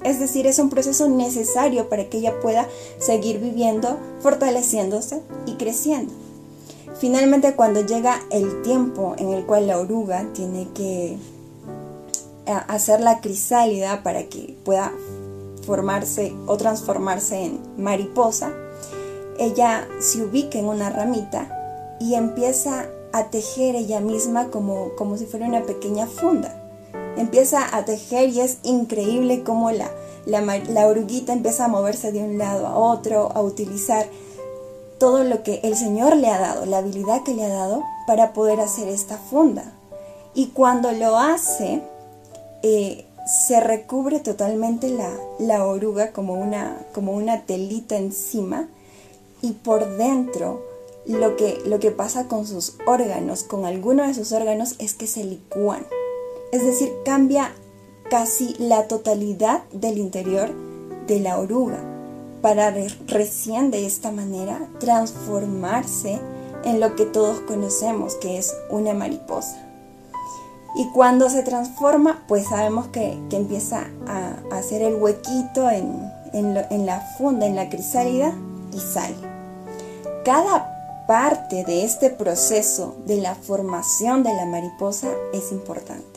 Es 0.04 0.20
decir, 0.20 0.46
es 0.46 0.58
un 0.58 0.70
proceso 0.70 1.08
necesario 1.08 1.88
para 1.88 2.08
que 2.08 2.18
ella 2.18 2.38
pueda 2.40 2.68
seguir 2.98 3.40
viviendo, 3.40 3.98
fortaleciéndose 4.20 5.22
y 5.46 5.54
creciendo. 5.54 6.12
Finalmente, 6.98 7.54
cuando 7.54 7.84
llega 7.84 8.20
el 8.30 8.62
tiempo 8.62 9.14
en 9.18 9.30
el 9.30 9.44
cual 9.46 9.66
la 9.66 9.78
oruga 9.78 10.26
tiene 10.34 10.68
que 10.74 11.16
hacer 12.46 13.00
la 13.00 13.20
crisálida 13.20 14.02
para 14.02 14.24
que 14.24 14.56
pueda 14.64 14.92
formarse 15.66 16.34
o 16.46 16.56
transformarse 16.56 17.42
en 17.42 17.60
mariposa, 17.78 18.52
ella 19.38 19.88
se 20.00 20.22
ubica 20.22 20.58
en 20.58 20.66
una 20.66 20.90
ramita 20.90 21.96
y 22.00 22.14
empieza 22.14 22.86
a 23.12 23.30
tejer 23.30 23.74
ella 23.74 24.00
misma 24.00 24.50
como, 24.50 24.90
como 24.96 25.16
si 25.16 25.26
fuera 25.26 25.46
una 25.46 25.62
pequeña 25.62 26.06
funda. 26.06 26.63
Empieza 27.16 27.76
a 27.76 27.84
tejer 27.84 28.30
y 28.30 28.40
es 28.40 28.58
increíble 28.62 29.42
cómo 29.44 29.70
la, 29.70 29.90
la, 30.26 30.40
la 30.40 30.86
oruguita 30.86 31.32
empieza 31.32 31.66
a 31.66 31.68
moverse 31.68 32.12
de 32.12 32.20
un 32.20 32.38
lado 32.38 32.66
a 32.66 32.76
otro, 32.76 33.30
a 33.34 33.40
utilizar 33.40 34.06
todo 34.98 35.24
lo 35.24 35.42
que 35.42 35.60
el 35.64 35.76
Señor 35.76 36.16
le 36.16 36.28
ha 36.28 36.38
dado, 36.38 36.66
la 36.66 36.78
habilidad 36.78 37.22
que 37.22 37.34
le 37.34 37.44
ha 37.44 37.48
dado 37.48 37.82
para 38.06 38.32
poder 38.32 38.60
hacer 38.60 38.88
esta 38.88 39.18
funda. 39.18 39.64
Y 40.34 40.48
cuando 40.48 40.92
lo 40.92 41.18
hace, 41.18 41.82
eh, 42.62 43.04
se 43.26 43.60
recubre 43.60 44.20
totalmente 44.20 44.88
la, 45.38 45.66
oruga 45.66 46.12
como 46.12 46.34
una, 46.34 46.78
como 46.92 47.12
una 47.12 47.42
telita 47.42 47.96
encima 47.96 48.68
y 49.42 49.52
por 49.52 49.96
dentro 49.96 50.62
lo 51.06 51.36
que, 51.36 51.60
lo 51.66 51.78
que 51.78 51.90
pasa 51.90 52.28
con 52.28 52.46
sus 52.46 52.76
órganos, 52.86 53.42
con 53.42 53.64
alguno 53.64 54.06
de 54.06 54.14
sus 54.14 54.32
órganos, 54.32 54.74
es 54.78 54.94
que 54.94 55.06
se 55.06 55.24
licúan. 55.24 55.86
Es 56.54 56.64
decir, 56.64 56.92
cambia 57.04 57.50
casi 58.08 58.54
la 58.60 58.86
totalidad 58.86 59.64
del 59.72 59.98
interior 59.98 60.52
de 61.08 61.18
la 61.18 61.40
oruga 61.40 61.80
para 62.42 62.72
recién 63.08 63.72
de 63.72 63.86
esta 63.86 64.12
manera 64.12 64.68
transformarse 64.78 66.20
en 66.64 66.78
lo 66.78 66.94
que 66.94 67.06
todos 67.06 67.40
conocemos 67.40 68.14
que 68.14 68.38
es 68.38 68.54
una 68.70 68.94
mariposa. 68.94 69.68
Y 70.76 70.88
cuando 70.90 71.28
se 71.28 71.42
transforma, 71.42 72.22
pues 72.28 72.46
sabemos 72.46 72.86
que, 72.86 73.18
empieza 73.32 73.88
a, 74.06 74.36
hacer 74.56 74.82
el 74.82 74.94
huequito 74.94 75.68
en, 75.68 76.08
en 76.32 76.86
la 76.86 77.00
funda, 77.18 77.46
en 77.46 77.56
la 77.56 77.68
crisálida, 77.68 78.32
y 78.72 78.78
sale. 78.78 79.16
Cada 80.24 81.04
parte 81.08 81.64
de 81.64 81.82
este 81.82 82.10
proceso 82.10 82.94
de 83.06 83.16
la 83.16 83.34
formación 83.34 84.22
de 84.22 84.32
la 84.34 84.46
mariposa 84.46 85.08
es 85.32 85.50
importante. 85.50 86.13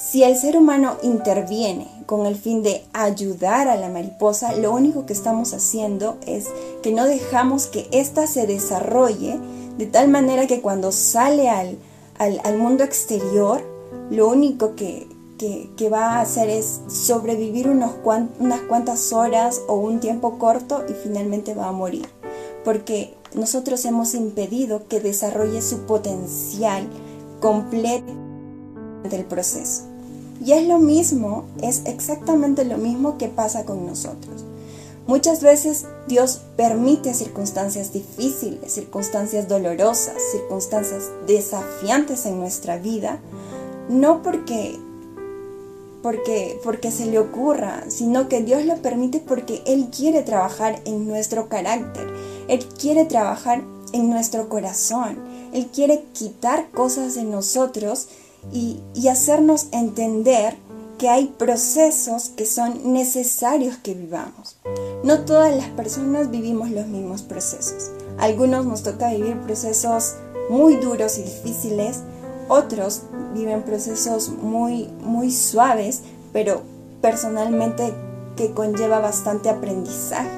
Si 0.00 0.24
el 0.24 0.34
ser 0.34 0.56
humano 0.56 0.96
interviene 1.02 1.86
con 2.06 2.24
el 2.24 2.34
fin 2.34 2.62
de 2.62 2.82
ayudar 2.94 3.68
a 3.68 3.76
la 3.76 3.90
mariposa, 3.90 4.56
lo 4.56 4.72
único 4.72 5.04
que 5.04 5.12
estamos 5.12 5.52
haciendo 5.52 6.16
es 6.26 6.46
que 6.82 6.90
no 6.90 7.04
dejamos 7.04 7.66
que 7.66 7.86
ésta 7.92 8.26
se 8.26 8.46
desarrolle 8.46 9.38
de 9.76 9.84
tal 9.84 10.08
manera 10.08 10.46
que 10.46 10.62
cuando 10.62 10.90
sale 10.90 11.50
al, 11.50 11.76
al, 12.18 12.56
mundo 12.56 12.82
exterior, 12.82 13.62
lo 14.10 14.28
único 14.28 14.74
que, 14.74 15.06
va 15.92 16.16
a 16.16 16.20
hacer 16.22 16.48
es 16.48 16.80
sobrevivir 16.88 17.68
unas 17.68 17.92
cuantas 18.68 19.12
horas 19.12 19.60
o 19.68 19.74
un 19.74 20.00
tiempo 20.00 20.38
corto 20.38 20.82
y 20.88 20.94
finalmente 20.94 21.52
va 21.52 21.68
a 21.68 21.72
morir. 21.72 22.08
Porque 22.64 23.14
nosotros 23.34 23.84
hemos 23.84 24.14
impedido 24.14 24.88
que 24.88 25.00
desarrolle 25.00 25.60
su 25.60 25.80
potencial 25.80 26.88
completo 27.40 28.12
del 29.10 29.24
proceso. 29.26 29.89
Y 30.44 30.52
es 30.52 30.66
lo 30.66 30.78
mismo, 30.78 31.44
es 31.62 31.82
exactamente 31.84 32.64
lo 32.64 32.78
mismo 32.78 33.18
que 33.18 33.28
pasa 33.28 33.64
con 33.64 33.86
nosotros. 33.86 34.44
Muchas 35.06 35.42
veces 35.42 35.86
Dios 36.06 36.40
permite 36.56 37.14
circunstancias 37.14 37.92
difíciles, 37.92 38.72
circunstancias 38.72 39.48
dolorosas, 39.48 40.14
circunstancias 40.30 41.10
desafiantes 41.26 42.26
en 42.26 42.38
nuestra 42.38 42.78
vida, 42.78 43.18
no 43.88 44.22
porque 44.22 44.78
porque 46.02 46.60
porque 46.62 46.90
se 46.90 47.06
le 47.06 47.18
ocurra, 47.18 47.84
sino 47.88 48.28
que 48.28 48.42
Dios 48.42 48.64
lo 48.64 48.76
permite 48.76 49.18
porque 49.18 49.62
él 49.66 49.88
quiere 49.94 50.22
trabajar 50.22 50.80
en 50.84 51.08
nuestro 51.08 51.48
carácter, 51.48 52.06
él 52.48 52.64
quiere 52.66 53.04
trabajar 53.04 53.62
en 53.92 54.10
nuestro 54.10 54.48
corazón, 54.48 55.18
él 55.52 55.66
quiere 55.74 56.04
quitar 56.12 56.70
cosas 56.70 57.16
de 57.16 57.24
nosotros 57.24 58.06
y, 58.52 58.80
hacernos 59.08 59.68
entender 59.72 60.56
que 60.98 61.08
hay 61.08 61.26
procesos 61.26 62.28
que 62.28 62.46
son 62.46 62.92
necesarios 62.92 63.76
que 63.78 63.94
vivamos. 63.94 64.58
No 65.02 65.20
todas 65.24 65.54
las 65.54 65.68
personas 65.70 66.30
vivimos 66.30 66.70
los 66.70 66.86
mismos 66.86 67.22
procesos. 67.22 67.90
algunos 68.18 68.66
nos 68.66 68.82
toca 68.82 69.10
vivir 69.10 69.40
procesos 69.40 70.14
muy 70.50 70.76
duros 70.76 71.18
y 71.18 71.22
difíciles, 71.22 72.00
otros 72.48 73.02
viven 73.34 73.62
procesos 73.62 74.28
muy, 74.28 74.88
muy 75.00 75.30
suaves, 75.30 76.02
pero 76.32 76.62
personalmente 77.00 77.94
que 78.36 78.52
conlleva 78.52 79.00
bastante 79.00 79.48
aprendizaje. 79.48 80.30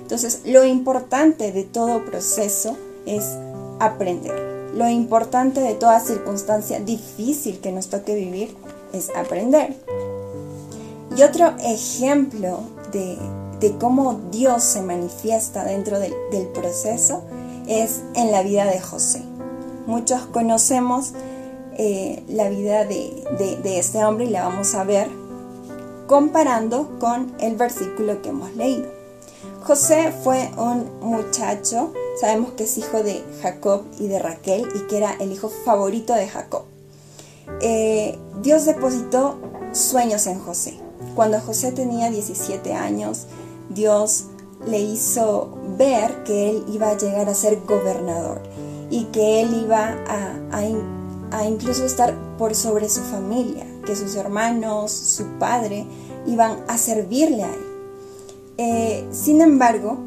Entonces, 0.00 0.42
lo 0.46 0.64
importante 0.64 1.52
de 1.52 1.64
todo 1.64 2.04
proceso 2.04 2.76
es 3.04 3.36
aprender. 3.78 4.47
Lo 4.74 4.88
importante 4.88 5.60
de 5.60 5.74
toda 5.74 6.00
circunstancia 6.00 6.80
difícil 6.80 7.60
que 7.60 7.72
nos 7.72 7.88
toque 7.88 8.14
vivir 8.14 8.54
es 8.92 9.10
aprender. 9.16 9.74
Y 11.16 11.22
otro 11.22 11.54
ejemplo 11.64 12.60
de, 12.92 13.18
cómo 13.80 14.20
Dios 14.30 14.62
se 14.62 14.82
manifiesta 14.82 15.64
dentro 15.64 15.98
del, 15.98 16.12
proceso 16.54 17.22
es 17.66 18.02
en 18.14 18.30
la 18.30 18.42
vida 18.42 18.64
de 18.66 18.80
José. 18.80 19.22
Muchos 19.86 20.26
conocemos 20.26 21.12
eh, 21.76 22.22
la 22.28 22.48
vida 22.50 22.84
de, 22.84 23.24
de, 23.62 23.78
este 23.78 24.04
hombre 24.04 24.26
y 24.26 24.30
la 24.30 24.44
vamos 24.44 24.74
a 24.74 24.84
ver 24.84 25.08
comparando 26.06 26.98
con 26.98 27.32
el 27.40 27.56
versículo 27.56 28.22
que 28.22 28.30
hemos 28.30 28.54
leído. 28.54 28.97
José 29.68 30.14
fue 30.24 30.50
un 30.56 30.88
muchacho, 31.02 31.92
sabemos 32.18 32.52
que 32.52 32.64
es 32.64 32.78
hijo 32.78 33.02
de 33.02 33.22
Jacob 33.42 33.82
y 33.98 34.06
de 34.06 34.18
Raquel 34.18 34.66
y 34.74 34.86
que 34.86 34.96
era 34.96 35.12
el 35.20 35.30
hijo 35.30 35.50
favorito 35.50 36.14
de 36.14 36.26
Jacob. 36.26 36.62
Eh, 37.60 38.18
Dios 38.40 38.64
depositó 38.64 39.38
sueños 39.72 40.26
en 40.26 40.38
José. 40.40 40.78
Cuando 41.14 41.38
José 41.38 41.72
tenía 41.72 42.08
17 42.08 42.72
años, 42.72 43.26
Dios 43.68 44.28
le 44.66 44.80
hizo 44.80 45.58
ver 45.76 46.24
que 46.24 46.48
él 46.48 46.64
iba 46.72 46.88
a 46.88 46.96
llegar 46.96 47.28
a 47.28 47.34
ser 47.34 47.60
gobernador 47.66 48.40
y 48.88 49.04
que 49.12 49.42
él 49.42 49.64
iba 49.64 49.98
a, 50.08 51.44
incluso 51.44 51.84
estar 51.84 52.16
por 52.38 52.54
sobre 52.54 52.88
su 52.88 53.02
familia, 53.02 53.66
que 53.84 53.94
sus 53.94 54.14
hermanos, 54.14 54.92
su 54.92 55.26
padre, 55.38 55.86
iban 56.26 56.64
a 56.68 56.78
servirle 56.78 57.44
a 57.44 57.52
él. 57.52 57.67
Eh, 58.58 59.06
sin 59.12 59.40
embargo, 59.40 59.98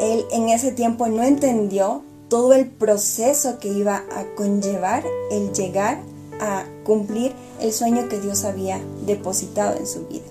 él 0.00 0.24
en 0.32 0.48
ese 0.48 0.72
tiempo 0.72 1.06
no 1.06 1.22
entendió 1.22 2.02
todo 2.28 2.52
el 2.52 2.66
proceso 2.66 3.60
que 3.60 3.68
iba 3.68 3.98
a 4.16 4.34
conllevar 4.34 5.04
el 5.30 5.52
llegar 5.52 5.98
a 6.40 6.64
cumplir 6.84 7.32
el 7.60 7.72
sueño 7.72 8.08
que 8.08 8.18
Dios 8.18 8.44
había 8.44 8.80
depositado 9.06 9.78
en 9.78 9.86
su 9.86 10.06
vida. 10.08 10.24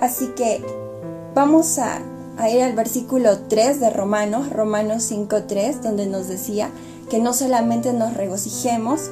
Así 0.00 0.26
que 0.36 0.62
vamos 1.34 1.78
a, 1.78 2.02
a 2.36 2.50
ir 2.50 2.62
al 2.62 2.74
versículo 2.74 3.38
3 3.48 3.80
de 3.80 3.88
Romanos, 3.88 4.50
Romanos 4.50 5.10
5.3, 5.10 5.80
donde 5.80 6.06
nos 6.06 6.28
decía 6.28 6.68
que 7.08 7.20
no 7.20 7.32
solamente 7.32 7.94
nos 7.94 8.12
regocijemos 8.14 9.10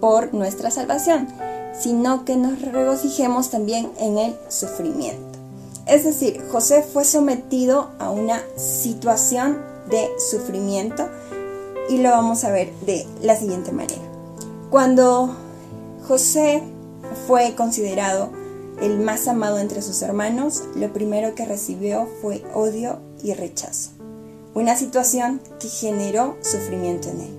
por 0.00 0.34
nuestra 0.34 0.72
salvación, 0.72 1.28
sino 1.78 2.24
que 2.24 2.36
nos 2.36 2.60
regocijemos 2.60 3.50
también 3.50 3.92
en 3.98 4.18
el 4.18 4.36
sufrimiento. 4.48 5.33
Es 5.86 6.04
decir, 6.04 6.42
José 6.50 6.82
fue 6.82 7.04
sometido 7.04 7.90
a 7.98 8.10
una 8.10 8.42
situación 8.56 9.58
de 9.90 10.08
sufrimiento 10.18 11.08
y 11.90 11.98
lo 11.98 12.10
vamos 12.10 12.44
a 12.44 12.50
ver 12.50 12.72
de 12.86 13.06
la 13.20 13.36
siguiente 13.36 13.70
manera. 13.70 14.00
Cuando 14.70 15.36
José 16.08 16.62
fue 17.26 17.54
considerado 17.54 18.30
el 18.80 18.98
más 18.98 19.28
amado 19.28 19.58
entre 19.58 19.82
sus 19.82 20.00
hermanos, 20.02 20.62
lo 20.74 20.92
primero 20.92 21.34
que 21.34 21.44
recibió 21.44 22.08
fue 22.22 22.42
odio 22.54 23.00
y 23.22 23.34
rechazo. 23.34 23.90
Una 24.54 24.76
situación 24.76 25.40
que 25.60 25.68
generó 25.68 26.36
sufrimiento 26.40 27.08
en 27.10 27.20
él. 27.20 27.36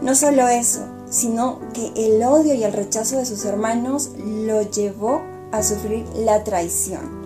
No 0.00 0.14
solo 0.14 0.48
eso, 0.48 0.80
sino 1.10 1.60
que 1.72 1.92
el 1.96 2.22
odio 2.22 2.54
y 2.54 2.64
el 2.64 2.72
rechazo 2.72 3.18
de 3.18 3.26
sus 3.26 3.44
hermanos 3.44 4.10
lo 4.18 4.62
llevó 4.62 5.20
a 5.52 5.62
sufrir 5.62 6.04
la 6.16 6.44
traición. 6.44 7.23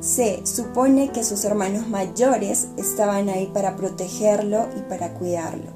Se 0.00 0.46
supone 0.46 1.10
que 1.10 1.24
sus 1.24 1.44
hermanos 1.44 1.88
mayores 1.88 2.68
estaban 2.76 3.28
ahí 3.28 3.50
para 3.52 3.76
protegerlo 3.76 4.66
y 4.76 4.80
para 4.82 5.14
cuidarlo, 5.14 5.70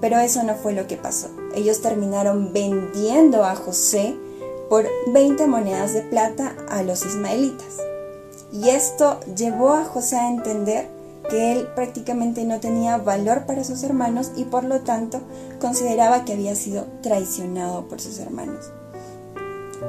pero 0.00 0.18
eso 0.18 0.42
no 0.42 0.54
fue 0.56 0.72
lo 0.72 0.86
que 0.86 0.96
pasó. 0.96 1.28
Ellos 1.54 1.80
terminaron 1.80 2.52
vendiendo 2.52 3.44
a 3.44 3.54
José 3.54 4.16
por 4.68 4.86
20 5.12 5.46
monedas 5.46 5.94
de 5.94 6.02
plata 6.02 6.54
a 6.68 6.82
los 6.82 7.04
ismaelitas. 7.06 7.78
Y 8.52 8.70
esto 8.70 9.20
llevó 9.36 9.74
a 9.74 9.84
José 9.84 10.16
a 10.16 10.28
entender 10.28 10.88
que 11.28 11.52
él 11.52 11.68
prácticamente 11.74 12.44
no 12.44 12.60
tenía 12.60 12.96
valor 12.96 13.44
para 13.46 13.64
sus 13.64 13.82
hermanos 13.82 14.32
y 14.36 14.44
por 14.44 14.64
lo 14.64 14.80
tanto 14.80 15.20
consideraba 15.60 16.24
que 16.24 16.32
había 16.32 16.54
sido 16.54 16.86
traicionado 17.02 17.86
por 17.86 18.00
sus 18.00 18.18
hermanos. 18.18 18.72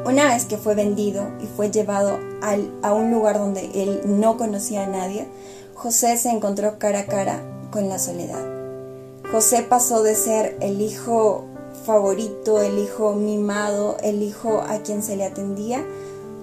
Una 0.05 0.25
vez 0.25 0.45
que 0.45 0.57
fue 0.57 0.75
vendido 0.75 1.27
y 1.41 1.47
fue 1.47 1.71
llevado 1.71 2.19
a 2.81 2.93
un 2.93 3.11
lugar 3.11 3.37
donde 3.37 3.69
él 3.73 4.01
no 4.05 4.37
conocía 4.37 4.85
a 4.85 4.87
nadie, 4.87 5.27
José 5.75 6.17
se 6.17 6.29
encontró 6.29 6.77
cara 6.79 7.01
a 7.01 7.05
cara 7.05 7.41
con 7.71 7.89
la 7.89 7.99
soledad. 7.99 8.43
José 9.31 9.61
pasó 9.61 10.03
de 10.03 10.15
ser 10.15 10.57
el 10.61 10.81
hijo 10.81 11.45
favorito, 11.85 12.61
el 12.61 12.79
hijo 12.79 13.13
mimado, 13.13 13.97
el 14.03 14.23
hijo 14.23 14.61
a 14.61 14.79
quien 14.79 15.03
se 15.03 15.15
le 15.15 15.25
atendía, 15.25 15.83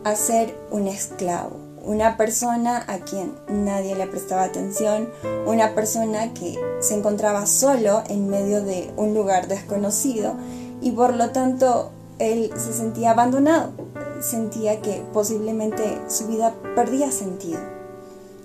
a 0.05 0.15
ser 0.15 0.57
un 0.71 0.87
esclavo 0.87 1.67
una 1.87 2.17
persona 2.17 2.85
a 2.89 2.99
quien 2.99 3.33
nadie 3.49 3.95
le 3.95 4.09
prestaba 4.09 4.43
atención, 4.43 5.09
una 5.47 5.75
persona 5.75 6.35
que 6.35 6.59
se 6.81 6.95
encontraba 6.95 7.47
solo 7.47 8.03
en 8.09 8.29
medio 8.29 8.63
de 8.63 8.91
un 8.97 9.15
lugar 9.15 9.47
desconocido 9.47 10.35
y 10.81 10.91
por 10.91 11.15
lo 11.15 11.31
tanto 11.31 11.93
él 12.19 12.51
se 12.57 12.73
sentía 12.73 13.11
abandonado, 13.11 13.73
sentía 14.21 14.81
que 14.81 15.03
posiblemente 15.13 16.01
su 16.09 16.27
vida 16.27 16.55
perdía 16.75 17.11
sentido. 17.11 17.61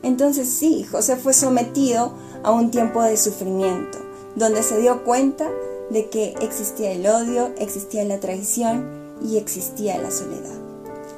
Entonces 0.04 0.50
sí, 0.50 0.84
José 0.84 1.16
fue 1.16 1.34
sometido 1.34 2.12
a 2.44 2.52
un 2.52 2.72
tiempo 2.72 3.04
de 3.04 3.18
sufrimiento, 3.18 3.98
donde 4.36 4.64
se 4.64 4.80
dio 4.80 5.04
cuenta 5.04 5.50
de 5.90 6.10
que 6.10 6.36
existía 6.42 6.92
el 6.92 7.06
odio, 7.06 7.52
existía 7.58 8.04
la 8.06 8.20
traición 8.20 8.90
y 9.24 9.38
existía 9.38 9.98
la 9.98 10.10
soledad. 10.10 10.56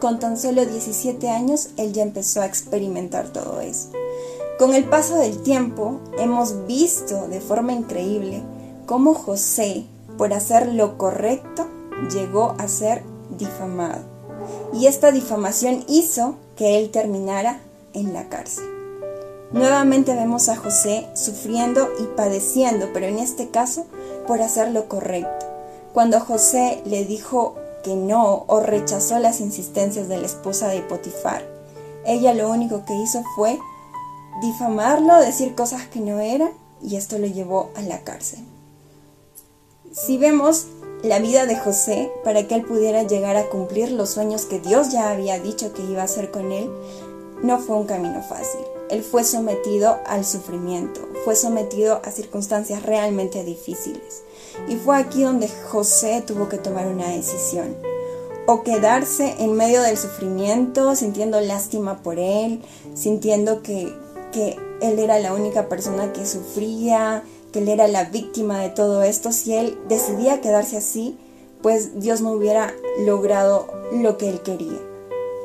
Con 0.02 0.20
tan 0.20 0.38
solo 0.38 0.66
17 0.66 1.30
años, 1.30 1.70
él 1.78 1.94
ya 1.94 2.04
empezó 2.04 2.42
a 2.42 2.46
experimentar 2.46 3.30
todo 3.30 3.62
eso. 3.62 3.90
Con 4.60 4.74
el 4.74 4.84
paso 4.86 5.16
del 5.16 5.42
tiempo, 5.44 6.00
hemos 6.18 6.68
visto 6.68 7.28
de 7.28 7.40
forma 7.40 7.74
increíble 7.74 8.44
cómo 8.86 9.14
José, 9.14 9.86
por 10.18 10.34
hacer 10.34 10.68
lo 10.74 10.98
correcto, 10.98 11.68
llegó 12.10 12.56
a 12.58 12.68
ser 12.68 13.04
difamado. 13.38 14.02
Y 14.74 14.88
esta 14.88 15.12
difamación 15.12 15.84
hizo 15.88 16.36
que 16.56 16.80
él 16.80 16.90
terminara 16.90 17.60
en 17.94 18.14
la 18.14 18.30
cárcel. 18.30 18.66
Nuevamente 19.52 20.16
vemos 20.16 20.50
a 20.50 20.56
José 20.56 21.08
sufriendo 21.14 21.88
y 22.00 22.04
padeciendo, 22.16 22.90
pero 22.92 23.06
en 23.06 23.20
este 23.20 23.50
caso 23.50 23.86
por 24.28 24.42
hacer 24.42 24.72
lo 24.72 24.88
correcto. 24.88 25.46
Cuando 25.94 26.20
José 26.20 26.82
le 26.86 27.06
dijo 27.06 27.56
que 27.84 27.96
no 27.96 28.46
o 28.48 28.62
rechazó 28.62 29.20
las 29.20 29.42
insistencias 29.42 30.08
de 30.08 30.18
la 30.18 30.26
esposa 30.26 30.70
de 30.70 30.82
Potifar. 30.82 31.44
Ella 32.06 32.34
lo 32.34 32.50
único 32.50 32.86
que 32.86 32.96
hizo 32.96 33.22
fue 33.36 33.60
difamarlo, 34.42 35.20
decir 35.20 35.54
cosas 35.54 35.86
que 35.88 36.00
no 36.00 36.20
eran 36.20 36.52
y 36.82 36.96
esto 36.96 37.20
lo 37.20 37.28
llevó 37.28 37.70
a 37.76 37.82
la 37.82 38.00
cárcel. 38.00 38.40
Si 39.92 40.18
vemos 40.18 40.66
la 41.04 41.20
vida 41.20 41.46
de 41.46 41.58
José 41.58 42.12
para 42.24 42.48
que 42.48 42.56
él 42.56 42.64
pudiera 42.64 43.04
llegar 43.04 43.36
a 43.36 43.50
cumplir 43.50 43.92
los 43.92 44.10
sueños 44.12 44.46
que 44.46 44.60
Dios 44.60 44.90
ya 44.92 45.12
había 45.12 45.38
dicho 45.38 45.74
que 45.74 45.84
iba 45.84 46.02
a 46.02 46.06
hacer 46.06 46.32
con 46.32 46.52
él, 46.54 46.70
no 47.44 47.60
fue 47.60 47.76
un 47.76 47.86
camino 47.86 48.24
fácil. 48.24 48.62
Él 48.90 49.04
fue 49.04 49.26
sometido 49.26 49.98
al 50.06 50.24
sufrimiento, 50.24 51.02
fue 51.26 51.36
sometido 51.36 52.02
a 52.06 52.12
circunstancias 52.12 52.84
realmente 52.84 53.44
difíciles. 53.44 54.24
Y 54.70 54.78
fue 54.78 54.98
aquí 54.98 55.24
donde 55.24 55.50
José 55.50 56.24
tuvo 56.26 56.48
que 56.48 56.58
tomar 56.58 56.88
una 56.88 57.10
decisión. 57.10 57.76
O 58.46 58.64
quedarse 58.64 59.36
en 59.40 59.54
medio 59.54 59.82
del 59.82 59.98
sufrimiento, 59.98 60.96
sintiendo 60.96 61.42
lástima 61.42 62.02
por 62.02 62.18
él, 62.18 62.62
sintiendo 62.94 63.62
que, 63.62 63.94
que 64.32 64.58
él 64.82 65.00
era 65.00 65.20
la 65.20 65.34
única 65.34 65.68
persona 65.68 66.14
que 66.14 66.26
sufría, 66.26 67.24
que 67.54 67.60
él 67.60 67.70
era 67.70 67.88
la 67.88 68.06
víctima 68.06 68.60
de 68.60 68.70
todo 68.70 69.04
esto. 69.04 69.32
Si 69.32 69.54
él 69.54 69.78
decidía 69.88 70.42
quedarse 70.42 70.76
así, 70.76 71.18
pues 71.62 72.02
Dios 72.02 72.20
no 72.20 72.32
hubiera 72.32 72.74
logrado 73.06 73.68
lo 73.94 74.18
que 74.18 74.30
él 74.30 74.42
quería. 74.42 74.80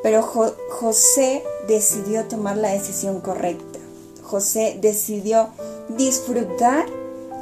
Pero 0.03 0.23
José 0.23 1.45
decidió 1.69 2.25
tomar 2.25 2.57
la 2.57 2.71
decisión 2.71 3.21
correcta. 3.21 3.79
José 4.23 4.79
decidió 4.81 5.49
disfrutar, 5.97 6.87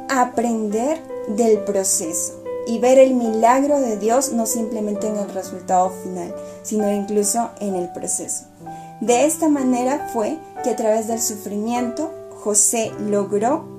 aprender 0.09 1.01
del 1.29 1.59
proceso 1.59 2.33
y 2.65 2.79
ver 2.79 2.97
el 2.97 3.13
milagro 3.13 3.79
de 3.79 3.97
Dios 3.97 4.31
no 4.33 4.45
simplemente 4.45 5.07
en 5.07 5.17
el 5.17 5.29
resultado 5.29 5.91
final, 6.03 6.35
sino 6.63 6.91
incluso 6.91 7.49
en 7.59 7.75
el 7.75 7.91
proceso. 7.93 8.45
De 8.99 9.25
esta 9.25 9.47
manera 9.47 10.09
fue 10.11 10.37
que 10.63 10.71
a 10.71 10.75
través 10.75 11.07
del 11.07 11.21
sufrimiento 11.21 12.11
José 12.43 12.91
logró 12.99 13.76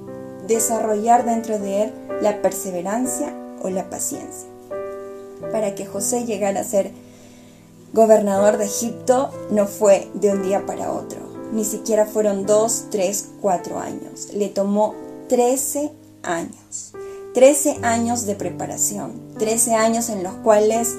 desarrollar 0.48 1.24
dentro 1.24 1.58
de 1.60 1.84
él 1.84 1.92
la 2.20 2.42
perseverancia 2.42 3.32
o 3.62 3.70
la 3.70 3.88
paciencia. 3.88 4.48
Para 5.52 5.76
que 5.76 5.86
José 5.86 6.24
llegara 6.24 6.60
a 6.60 6.64
ser 6.64 6.90
gobernador 7.92 8.56
de 8.56 8.64
Egipto 8.64 9.30
no 9.50 9.66
fue 9.66 10.08
de 10.14 10.32
un 10.32 10.42
día 10.42 10.66
para 10.66 10.92
otro, 10.92 11.20
ni 11.52 11.64
siquiera 11.64 12.06
fueron 12.06 12.44
dos, 12.44 12.86
tres, 12.90 13.28
cuatro 13.40 13.78
años, 13.78 14.32
le 14.32 14.48
tomó 14.48 14.94
trece 15.28 15.92
años. 16.24 16.92
13 17.34 17.78
años 17.82 18.26
de 18.26 18.34
preparación, 18.34 19.12
13 19.38 19.74
años 19.74 20.08
en 20.08 20.24
los 20.24 20.32
cuales 20.34 20.96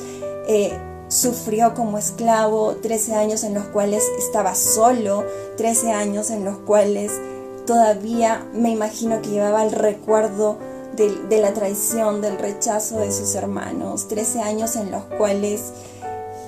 eh, 0.47 0.71
sufrió 1.09 1.73
como 1.73 1.97
esclavo, 1.97 2.75
13 2.75 3.15
años 3.15 3.43
en 3.43 3.55
los 3.55 3.65
cuales 3.65 4.05
estaba 4.17 4.55
solo, 4.55 5.25
13 5.57 5.91
años 5.91 6.29
en 6.29 6.45
los 6.45 6.57
cuales 6.59 7.11
todavía 7.65 8.45
me 8.53 8.69
imagino 8.71 9.21
que 9.21 9.29
llevaba 9.29 9.63
el 9.63 9.71
recuerdo 9.71 10.57
de, 10.95 11.39
la 11.39 11.53
traición, 11.53 12.21
del 12.21 12.37
rechazo 12.37 12.99
de 12.99 13.11
sus 13.11 13.35
hermanos, 13.35 14.07
13 14.09 14.41
años 14.41 14.75
en 14.75 14.91
los 14.91 15.03
cuales 15.05 15.71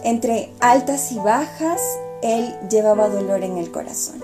entre 0.03 0.51
altas 0.59 1.11
y 1.11 1.19
bajas 1.19 1.79
él 2.21 2.53
llevaba 2.69 3.07
dolor 3.07 3.43
en 3.43 3.57
el 3.57 3.71
corazón 3.71 4.21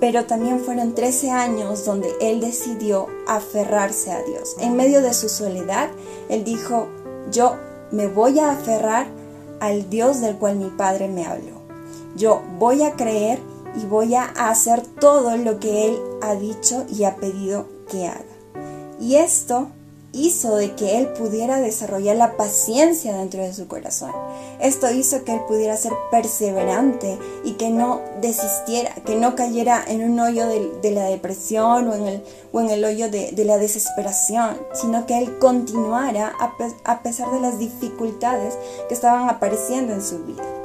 pero 0.00 0.26
también 0.26 0.60
fueron 0.60 0.94
13 0.94 1.30
años 1.30 1.84
donde 1.84 2.12
él 2.20 2.40
decidió 2.40 3.08
aferrarse 3.26 4.12
a 4.12 4.22
Dios. 4.22 4.54
En 4.60 4.76
medio 4.76 5.02
de 5.02 5.12
su 5.12 5.28
soledad, 5.28 5.88
él 6.28 6.44
dijo, 6.44 6.86
yo 7.32 7.56
me 7.90 8.06
voy 8.06 8.38
a 8.38 8.52
aferrar 8.52 9.08
al 9.60 9.90
Dios 9.90 10.20
del 10.20 10.36
cual 10.36 10.56
mi 10.56 10.70
padre 10.70 11.08
me 11.08 11.26
habló. 11.26 11.58
Yo 12.16 12.42
voy 12.58 12.84
a 12.84 12.92
creer 12.92 13.40
y 13.76 13.86
voy 13.86 14.14
a 14.14 14.24
hacer 14.24 14.82
todo 14.82 15.36
lo 15.36 15.60
que 15.60 15.88
él 15.88 15.98
ha 16.22 16.34
dicho 16.34 16.84
y 16.88 17.04
ha 17.04 17.16
pedido 17.16 17.66
que 17.90 18.06
haga. 18.06 18.24
Y 19.00 19.16
esto 19.16 19.68
hizo 20.12 20.56
de 20.56 20.74
que 20.74 20.98
él 20.98 21.08
pudiera 21.08 21.60
desarrollar 21.60 22.16
la 22.16 22.36
paciencia 22.36 23.16
dentro 23.16 23.42
de 23.42 23.52
su 23.52 23.68
corazón. 23.68 24.10
Esto 24.60 24.90
hizo 24.90 25.24
que 25.24 25.34
él 25.34 25.40
pudiera 25.46 25.76
ser 25.76 25.92
perseverante 26.10 27.18
y 27.44 27.52
que 27.52 27.70
no 27.70 28.00
desistiera, 28.20 28.94
que 29.06 29.16
no 29.16 29.34
cayera 29.34 29.84
en 29.86 30.02
un 30.02 30.18
hoyo 30.18 30.46
de, 30.46 30.90
la 30.90 31.04
depresión 31.04 31.88
o 31.88 31.94
en 31.94 32.70
el, 32.70 32.84
hoyo 32.84 33.10
de, 33.10 33.44
la 33.44 33.58
desesperación, 33.58 34.58
sino 34.72 35.06
que 35.06 35.18
él 35.18 35.38
continuara 35.38 36.32
a 36.84 37.02
pesar 37.02 37.30
de 37.30 37.40
las 37.40 37.58
dificultades 37.58 38.58
que 38.88 38.94
estaban 38.94 39.28
apareciendo 39.28 39.92
en 39.92 40.02
su 40.02 40.24
vida. 40.24 40.57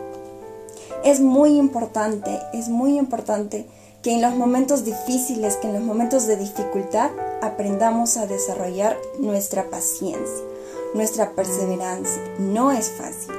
Es 1.03 1.19
muy 1.19 1.57
importante, 1.57 2.39
es 2.53 2.69
muy 2.69 2.97
importante 2.97 3.65
que 4.01 4.13
en 4.13 4.21
los 4.21 4.35
momentos 4.35 4.85
difíciles, 4.85 5.57
que 5.57 5.67
en 5.67 5.73
los 5.73 5.83
momentos 5.83 6.27
de 6.27 6.37
dificultad, 6.37 7.11
aprendamos 7.41 8.15
a 8.15 8.25
desarrollar 8.25 8.97
nuestra 9.19 9.69
paciencia, 9.69 10.45
nuestra 10.93 11.31
perseverancia. 11.31 12.21
No 12.39 12.71
es 12.71 12.89
fácil. 12.89 13.33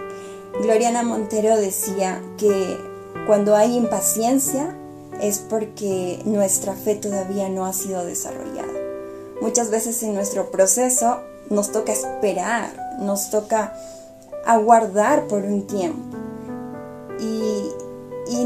Gloriana 0.61 1.03
Montero 1.03 1.57
decía 1.57 2.21
que 2.37 2.77
cuando 3.27 3.57
hay 3.57 3.77
impaciencia 3.77 4.77
es 5.23 5.39
porque 5.39 6.21
nuestra 6.27 6.75
fe 6.75 6.97
todavía 6.97 7.49
no 7.49 7.65
ha 7.65 7.73
sido 7.73 8.05
desarrollada. 8.05 8.73
Muchas 9.41 9.71
veces 9.71 10.03
en 10.03 10.13
nuestro 10.13 10.51
proceso 10.51 11.21
nos 11.49 11.73
toca 11.73 11.93
esperar, 11.93 12.99
nos 13.01 13.31
toca 13.31 13.75
aguardar 14.45 15.29
por 15.29 15.45
un 15.45 15.67
tiempo 15.67 16.24
y, 17.21 17.71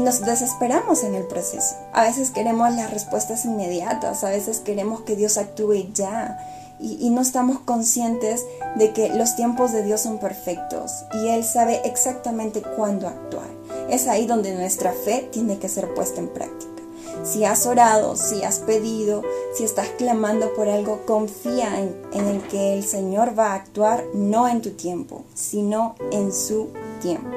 nos 0.01 0.21
desesperamos 0.21 1.03
en 1.03 1.13
el 1.13 1.25
proceso. 1.25 1.75
A 1.93 2.03
veces 2.03 2.31
queremos 2.31 2.73
las 2.73 2.91
respuestas 2.91 3.45
inmediatas, 3.45 4.23
a 4.23 4.29
veces 4.29 4.59
queremos 4.59 5.01
que 5.01 5.15
Dios 5.15 5.37
actúe 5.37 5.91
ya 5.93 6.37
y, 6.79 7.09
no 7.09 7.21
estamos 7.21 7.59
conscientes 7.59 8.45
de 8.75 8.93
que 8.93 9.09
los 9.09 9.35
tiempos 9.35 9.71
de 9.71 9.83
Dios 9.83 10.01
son 10.01 10.19
perfectos 10.19 10.91
y 11.13 11.27
Él 11.27 11.43
sabe 11.43 11.81
exactamente 11.85 12.61
cuándo 12.61 13.07
actuar. 13.07 13.49
Es 13.89 14.07
ahí 14.07 14.25
donde 14.25 14.55
nuestra 14.55 14.93
fe 14.93 15.27
tiene 15.31 15.59
que 15.59 15.69
ser 15.69 15.93
puesta 15.93 16.19
en 16.19 16.29
práctica. 16.29 16.69
Si 17.23 17.43
has 17.43 17.65
orado, 17.65 18.15
si 18.15 18.43
has 18.43 18.59
pedido, 18.59 19.23
si 19.53 19.63
estás 19.63 19.89
clamando 19.97 20.53
por 20.53 20.69
algo, 20.69 21.05
confía 21.05 21.79
en, 21.79 22.27
el 22.27 22.41
que 22.43 22.73
el 22.73 22.83
Señor 22.83 23.37
va 23.37 23.51
a 23.51 23.55
actuar 23.55 24.05
no 24.13 24.47
en 24.47 24.61
tu 24.61 24.71
tiempo, 24.71 25.25
sino 25.33 25.95
en 26.11 26.31
su 26.31 26.69
tiempo. 26.99 27.29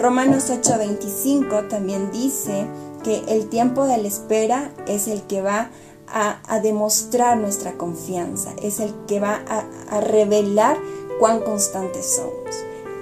Romanos 0.00 0.50
8:25 0.50 1.68
también 1.68 2.10
dice 2.12 2.66
que 3.02 3.24
el 3.28 3.48
tiempo 3.48 3.84
de 3.84 3.98
la 3.98 4.08
espera 4.08 4.70
es 4.86 5.08
el 5.08 5.22
que 5.22 5.42
va 5.42 5.70
a, 6.10 6.60
demostrar 6.60 7.36
nuestra 7.36 7.72
confianza, 7.72 8.50
es 8.62 8.80
el 8.80 8.94
que 9.06 9.20
va 9.20 9.40
a, 9.90 10.00
revelar 10.00 10.78
cuán 11.18 11.40
constantes 11.40 12.16
somos. 12.16 12.56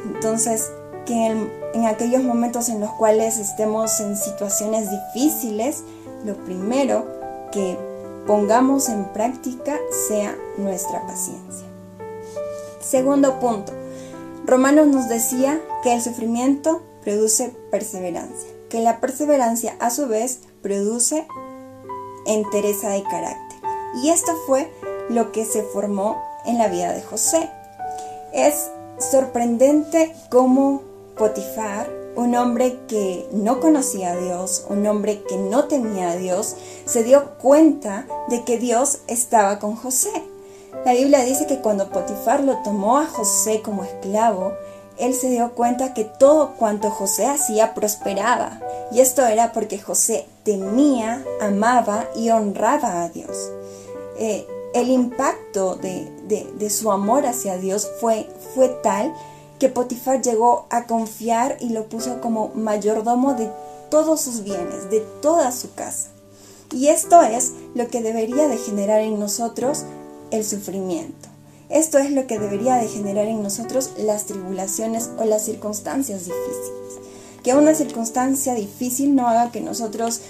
Entonces, 0.05 0.71
que 1.05 1.27
en, 1.27 1.53
en 1.75 1.87
aquellos 1.87 2.23
momentos 2.23 2.69
en 2.69 2.81
los 2.81 2.91
cuales 2.93 3.39
estemos 3.39 4.01
en 4.01 4.17
situaciones 4.17 4.89
difíciles, 4.91 5.85
lo 6.25 6.35
primero 6.45 7.07
que 7.53 7.79
pongamos 8.27 8.89
en 8.89 9.05
práctica 9.13 9.79
sea 10.09 10.37
nuestra 10.59 11.07
paciencia. 11.07 11.67
Segundo 12.81 13.39
punto, 13.39 13.73
Romanos 14.47 14.87
nos 14.87 15.09
decía 15.09 15.61
que 15.83 15.93
el 15.93 16.01
sufrimiento 16.01 16.81
produce 17.03 17.53
perseverancia, 17.73 18.49
que 18.69 18.81
la 18.81 19.01
perseverancia 19.01 19.75
a 19.81 19.91
su 19.91 20.07
vez 20.07 20.39
produce 20.63 21.27
entereza 22.27 22.91
de 22.91 23.03
carácter. 23.03 23.59
Y 24.03 24.11
esto 24.11 24.33
fue 24.47 24.71
lo 25.09 25.33
que 25.33 25.45
se 25.45 25.65
formó 25.65 26.23
en 26.45 26.59
la 26.59 26.69
vida 26.69 26.93
de 26.93 27.03
José. 27.03 27.51
Es 28.33 28.71
sorprendente 28.99 30.15
cómo 30.31 30.83
Potifar, 31.17 31.91
un 32.15 32.35
hombre 32.37 32.79
que 32.87 33.29
no 33.33 33.59
conocía 33.59 34.13
a 34.13 34.17
Dios, 34.17 34.67
un 34.69 34.87
hombre 34.87 35.23
que 35.23 35.39
no 35.39 35.65
tenía 35.65 36.11
a 36.11 36.17
Dios, 36.17 36.55
se 36.85 37.03
dio 37.03 37.37
cuenta 37.39 38.07
de 38.29 38.45
que 38.45 38.59
Dios 38.59 39.01
estaba 39.09 39.59
con 39.59 39.75
José. 39.77 40.13
La 40.87 40.93
Biblia 40.93 41.25
dice 41.25 41.49
que 41.49 41.59
cuando 41.59 41.91
Potifar 41.91 42.45
lo 42.45 42.59
tomó 42.59 42.99
a 42.99 43.07
José 43.07 43.61
como 43.61 43.83
esclavo, 43.83 44.53
él 44.99 45.15
se 45.15 45.29
dio 45.29 45.53
cuenta 45.53 45.95
que 45.95 46.05
todo 46.05 46.53
cuanto 46.57 46.91
José 46.91 47.27
hacía 47.27 47.75
prosperaba, 47.75 48.61
y 48.93 49.01
esto 49.01 49.27
era 49.27 49.51
porque 49.51 49.81
José 49.81 50.29
temía, 50.45 51.25
amaba 51.41 52.05
y 52.15 52.31
honraba 52.31 53.03
a 53.03 53.09
Dios. 53.09 53.37
Eh, 54.17 54.47
el 54.75 54.91
impacto 54.91 55.75
de, 55.75 56.71
su 56.71 56.93
amor 56.93 57.27
hacia 57.27 57.59
Dios 57.59 57.91
fue, 58.01 58.29
fue 58.55 58.69
tal 58.69 59.13
que 59.59 59.69
Potifar 59.69 60.23
llegó 60.23 60.67
a 60.71 60.87
confiar 60.87 61.57
y 61.59 61.71
lo 61.71 61.89
puso 61.89 62.21
como 62.21 62.53
mayordomo 62.55 63.35
de 63.35 63.51
todos 63.91 64.21
sus 64.21 64.45
bienes, 64.45 64.89
de 64.89 65.01
toda 65.21 65.51
su 65.51 65.75
casa. 65.75 66.11
Y 66.71 66.89
esto 66.89 67.23
es 67.23 67.55
lo 67.75 67.89
que 67.89 68.03
debería 68.03 68.47
de 68.47 68.57
generar 68.57 69.01
en 69.01 69.19
nosotros 69.19 69.85
el 70.31 70.45
sufrimiento. 70.45 71.29
Esto 71.69 71.99
es 71.99 72.13
lo 72.13 72.27
que 72.27 72.39
debería 72.39 72.77
de 72.77 72.89
generar 72.89 73.27
en 73.27 73.43
nosotros 73.43 73.91
las 73.99 74.27
tribulaciones 74.27 75.11
o 75.19 75.25
las 75.25 75.45
circunstancias 75.45 76.27
difíciles. 76.27 77.01
Que 77.43 77.55
una 77.55 77.75
circunstancia 77.75 78.55
difícil 78.55 79.15
no 79.15 79.29
haga 79.29 79.51
que 79.51 79.61
nosotros 79.61 80.21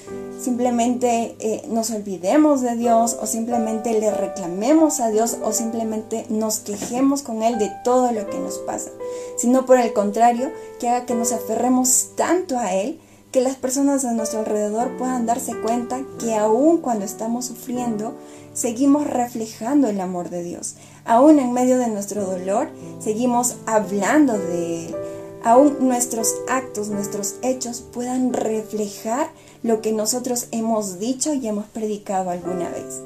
simplemente 0.41 1.37
eh, 1.41 1.63
nos 1.69 1.91
olvidemos 1.91 2.61
de 2.61 2.77
Dios 2.77 3.17
o 3.21 3.27
simplemente 3.27 3.99
le 3.99 4.11
reclamemos 4.11 5.01
a 5.01 5.09
Dios 5.11 5.39
o 5.43 5.53
simplemente 5.53 6.27
nos 6.29 6.59
quejemos 6.59 7.23
con 7.23 7.43
Él 7.43 7.59
de 7.59 7.71
todo 7.85 8.13
lo 8.13 8.29
que 8.29 8.39
nos 8.39 8.59
pasa, 8.59 8.91
sino 9.37 9.67
por 9.67 9.79
el 9.79 9.93
contrario, 9.93 10.51
que 10.79 10.89
haga 10.89 11.07
que 11.07 11.15
nos 11.15 11.33
aferremos 11.33 12.11
tanto 12.17 12.59
a 12.59 12.75
Él 12.75 13.01
que 13.33 13.41
las 13.43 13.57
personas 13.57 14.05
a 14.05 14.13
nuestro 14.13 14.39
alrededor 14.39 14.97
puedan 14.97 15.27
darse 15.27 15.55
cuenta 15.61 16.01
que 16.19 16.35
aun 16.35 16.79
cuando 16.79 17.05
estamos 17.05 17.45
sufriendo, 17.45 18.15
seguimos 18.57 19.07
reflejando 19.07 19.89
el 19.89 20.01
amor 20.01 20.31
de 20.31 20.43
Dios. 20.43 20.75
Aún 21.05 21.39
en 21.39 21.53
medio 21.53 21.79
de 21.79 21.89
nuestro 21.89 22.25
dolor, 22.25 22.69
seguimos 22.99 23.57
hablando 23.67 24.33
de 24.33 24.87
Él. 24.87 24.97
Aún 25.45 25.77
nuestros 25.81 26.35
actos, 26.49 26.89
nuestros 26.89 27.37
hechos 27.43 27.85
puedan 27.93 28.33
reflejar 28.33 29.31
lo 29.63 29.81
que 29.83 29.93
nosotros 29.93 30.49
hemos 30.51 30.99
dicho 30.99 31.35
y 31.35 31.47
hemos 31.47 31.67
predicado 31.67 32.31
alguna 32.31 32.69
vez. 32.71 33.03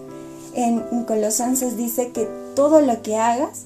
En 0.55 1.05
Colosenses 1.05 1.77
dice 1.77 2.13
que 2.13 2.27
todo 2.55 2.81
lo 2.81 3.03
que 3.03 3.17
hagas, 3.17 3.65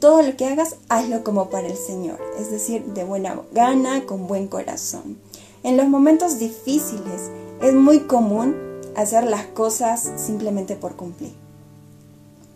todo 0.00 0.22
lo 0.22 0.36
que 0.36 0.46
hagas, 0.46 0.76
hazlo 0.88 1.24
como 1.24 1.48
para 1.48 1.68
el 1.68 1.76
Señor, 1.76 2.18
es 2.38 2.50
decir, 2.50 2.84
de 2.86 3.04
buena 3.04 3.40
gana, 3.52 4.04
con 4.04 4.26
buen 4.26 4.48
corazón. 4.48 5.16
En 5.62 5.76
los 5.76 5.88
momentos 5.88 6.38
difíciles 6.38 7.30
es 7.62 7.74
muy 7.74 8.00
común 8.00 8.69
hacer 8.96 9.24
las 9.24 9.46
cosas 9.46 10.08
simplemente 10.16 10.76
por 10.76 10.96
cumplir. 10.96 11.32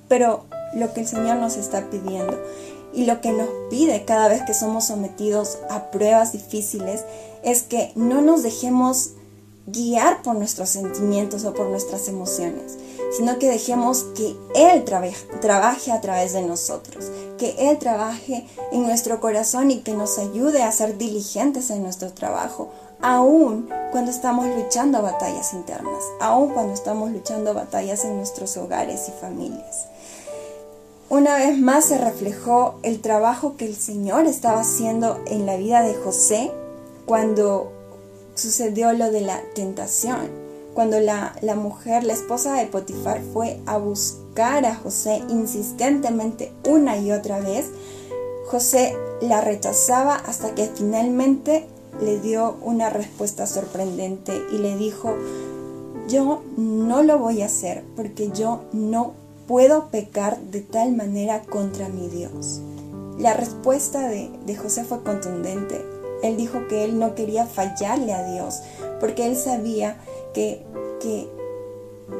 Pero 0.08 0.44
lo 0.74 0.92
que 0.92 1.00
el 1.00 1.08
Señor 1.08 1.36
nos 1.36 1.56
está 1.56 1.88
pidiendo 1.90 2.38
y 2.92 3.06
lo 3.06 3.20
que 3.20 3.32
nos 3.32 3.48
pide 3.70 4.04
cada 4.04 4.28
vez 4.28 4.42
que 4.42 4.54
somos 4.54 4.86
sometidos 4.86 5.58
a 5.70 5.90
pruebas 5.90 6.32
difíciles 6.32 7.04
es 7.42 7.62
que 7.62 7.92
no 7.96 8.22
nos 8.22 8.42
dejemos 8.42 9.10
guiar 9.66 10.22
por 10.22 10.36
nuestros 10.36 10.68
sentimientos 10.68 11.44
o 11.44 11.54
por 11.54 11.66
nuestras 11.68 12.08
emociones, 12.08 12.76
sino 13.16 13.38
que 13.38 13.48
dejemos 13.48 14.04
que 14.14 14.36
Él 14.54 14.84
trabaje 15.40 15.90
a 15.90 16.00
través 16.00 16.34
de 16.34 16.42
nosotros, 16.42 17.06
que 17.38 17.70
Él 17.70 17.78
trabaje 17.78 18.46
en 18.72 18.82
nuestro 18.82 19.20
corazón 19.20 19.70
y 19.70 19.80
que 19.80 19.94
nos 19.94 20.18
ayude 20.18 20.62
a 20.62 20.72
ser 20.72 20.98
diligentes 20.98 21.70
en 21.70 21.82
nuestro 21.82 22.12
trabajo, 22.12 22.70
aún 23.04 23.68
cuando 23.92 24.10
estamos 24.10 24.46
luchando 24.46 25.02
batallas 25.02 25.52
internas, 25.52 26.02
aún 26.20 26.54
cuando 26.54 26.72
estamos 26.72 27.10
luchando 27.10 27.52
batallas 27.52 28.02
en 28.06 28.16
nuestros 28.16 28.56
hogares 28.56 29.10
y 29.10 29.20
familias. 29.20 29.88
Una 31.10 31.36
vez 31.36 31.58
más 31.58 31.84
se 31.84 31.98
reflejó 31.98 32.76
el 32.82 33.02
trabajo 33.02 33.56
que 33.58 33.66
el 33.66 33.76
Señor 33.76 34.24
estaba 34.24 34.62
haciendo 34.62 35.20
en 35.26 35.44
la 35.44 35.56
vida 35.56 35.82
de 35.82 35.94
José 35.94 36.50
cuando 37.04 37.70
sucedió 38.36 38.94
lo 38.94 39.12
de 39.12 39.20
la 39.20 39.38
tentación, 39.54 40.30
cuando 40.72 40.98
la, 40.98 41.36
la 41.42 41.56
mujer, 41.56 42.04
la 42.04 42.14
esposa 42.14 42.54
de 42.54 42.66
Potifar, 42.66 43.20
fue 43.34 43.60
a 43.66 43.76
buscar 43.76 44.64
a 44.64 44.76
José 44.76 45.22
insistentemente 45.28 46.54
una 46.66 46.96
y 46.96 47.12
otra 47.12 47.38
vez. 47.38 47.66
José 48.46 48.96
la 49.20 49.42
rechazaba 49.42 50.16
hasta 50.16 50.54
que 50.54 50.70
finalmente 50.74 51.68
le 52.00 52.20
dio 52.20 52.56
una 52.62 52.90
respuesta 52.90 53.46
sorprendente 53.46 54.32
y 54.52 54.58
le 54.58 54.76
dijo, 54.76 55.14
yo 56.08 56.42
no 56.56 57.02
lo 57.02 57.18
voy 57.18 57.42
a 57.42 57.46
hacer 57.46 57.84
porque 57.96 58.30
yo 58.30 58.64
no 58.72 59.12
puedo 59.46 59.88
pecar 59.90 60.38
de 60.40 60.60
tal 60.60 60.92
manera 60.92 61.42
contra 61.42 61.88
mi 61.88 62.08
Dios. 62.08 62.60
La 63.18 63.34
respuesta 63.34 64.08
de, 64.08 64.56
José 64.56 64.84
fue 64.84 65.02
contundente. 65.02 65.84
Él 66.22 66.36
dijo 66.36 66.66
que 66.68 66.84
él 66.84 66.98
no 66.98 67.14
quería 67.14 67.46
fallarle 67.46 68.12
a 68.12 68.32
Dios 68.32 68.60
porque 69.00 69.26
él 69.26 69.36
sabía 69.36 69.96
que, 70.32 70.64
que, 71.00 71.28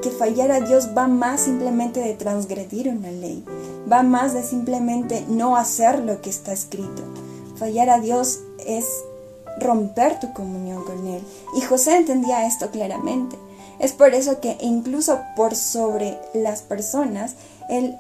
que 0.02 0.10
fallar 0.10 0.50
a 0.52 0.60
Dios 0.60 0.90
va 0.96 1.08
más 1.08 1.40
simplemente 1.40 2.00
de 2.00 2.14
transgredir 2.14 2.88
una 2.88 3.10
ley, 3.10 3.44
va 3.90 4.02
más 4.02 4.34
de 4.34 4.42
simplemente 4.42 5.24
no 5.28 5.56
hacer 5.56 6.00
lo 6.00 6.20
que 6.20 6.30
está 6.30 6.52
escrito. 6.52 7.02
Fallar 7.56 7.88
a 7.88 8.00
Dios 8.00 8.40
es 8.66 8.86
romper 9.58 10.20
tu 10.20 10.32
comunión 10.32 10.84
con 10.84 11.06
Él. 11.06 11.22
Y 11.56 11.60
José 11.62 11.96
entendía 11.96 12.46
esto 12.46 12.70
claramente. 12.70 13.36
Es 13.78 13.92
por 13.92 14.14
eso 14.14 14.40
que 14.40 14.56
incluso 14.60 15.20
por 15.36 15.54
sobre 15.54 16.18
las 16.32 16.62
personas, 16.62 17.34
Él 17.68 17.96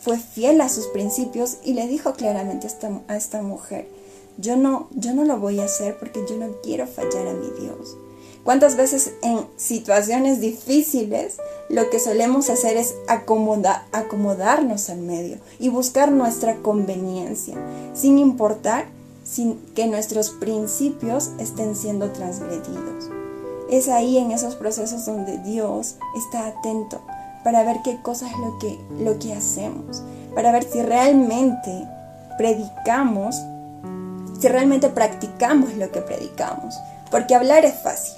fue 0.00 0.18
fiel 0.18 0.60
a 0.60 0.68
sus 0.68 0.86
principios 0.86 1.58
y 1.64 1.74
le 1.74 1.88
dijo 1.88 2.14
claramente 2.14 2.68
a 3.08 3.16
esta, 3.16 3.42
mujer, 3.42 3.88
yo 4.36 4.56
no, 4.56 4.88
yo 4.92 5.12
no 5.12 5.24
lo 5.24 5.38
voy 5.38 5.60
a 5.60 5.64
hacer 5.64 5.98
porque 5.98 6.24
yo 6.28 6.36
no 6.36 6.52
quiero 6.62 6.86
fallar 6.86 7.26
a 7.26 7.34
mi 7.34 7.50
Dios. 7.60 7.96
¿Cuántas 8.44 8.76
veces 8.76 9.12
en 9.22 9.44
situaciones 9.56 10.40
difíciles 10.40 11.36
lo 11.68 11.90
que 11.90 11.98
solemos 11.98 12.48
hacer 12.48 12.76
es 12.76 12.94
acomodarnos 13.08 14.88
al 14.88 15.00
medio 15.00 15.36
y 15.58 15.68
buscar 15.68 16.12
nuestra 16.12 16.56
conveniencia, 16.62 17.56
sin 17.92 18.18
importar 18.18 18.86
sin 19.28 19.58
que 19.74 19.86
nuestros 19.86 20.30
principios 20.30 21.30
estén 21.38 21.76
siendo 21.76 22.10
transgredidos? 22.12 23.10
Es 23.70 23.88
ahí 23.88 24.16
en 24.16 24.30
esos 24.30 24.54
procesos 24.54 25.04
donde 25.04 25.38
Dios 25.38 25.96
está 26.16 26.46
atento 26.46 27.00
para 27.44 27.62
ver 27.64 27.78
qué 27.84 28.00
cosa 28.00 28.26
es 28.26 28.38
lo 28.38 28.58
que, 28.58 28.78
lo 29.02 29.18
que 29.18 29.34
hacemos, 29.34 30.02
para 30.34 30.52
ver 30.52 30.64
si 30.64 30.82
realmente 30.82 31.86
predicamos, 32.38 33.36
si 34.40 34.48
realmente 34.48 34.88
practicamos 34.88 35.74
lo 35.74 35.90
que 35.90 36.00
predicamos. 36.00 36.74
Porque 37.10 37.34
hablar 37.34 37.64
es 37.64 37.74
fácil. 37.74 38.14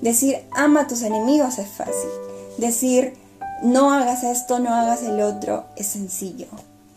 Decir 0.00 0.38
ama 0.52 0.82
a 0.82 0.86
tus 0.86 1.02
enemigos 1.02 1.58
es 1.58 1.68
fácil. 1.68 2.10
Decir 2.58 3.14
no 3.62 3.92
hagas 3.92 4.24
esto, 4.24 4.58
no 4.58 4.74
hagas 4.74 5.02
el 5.02 5.20
otro 5.20 5.64
es 5.76 5.86
sencillo. 5.86 6.46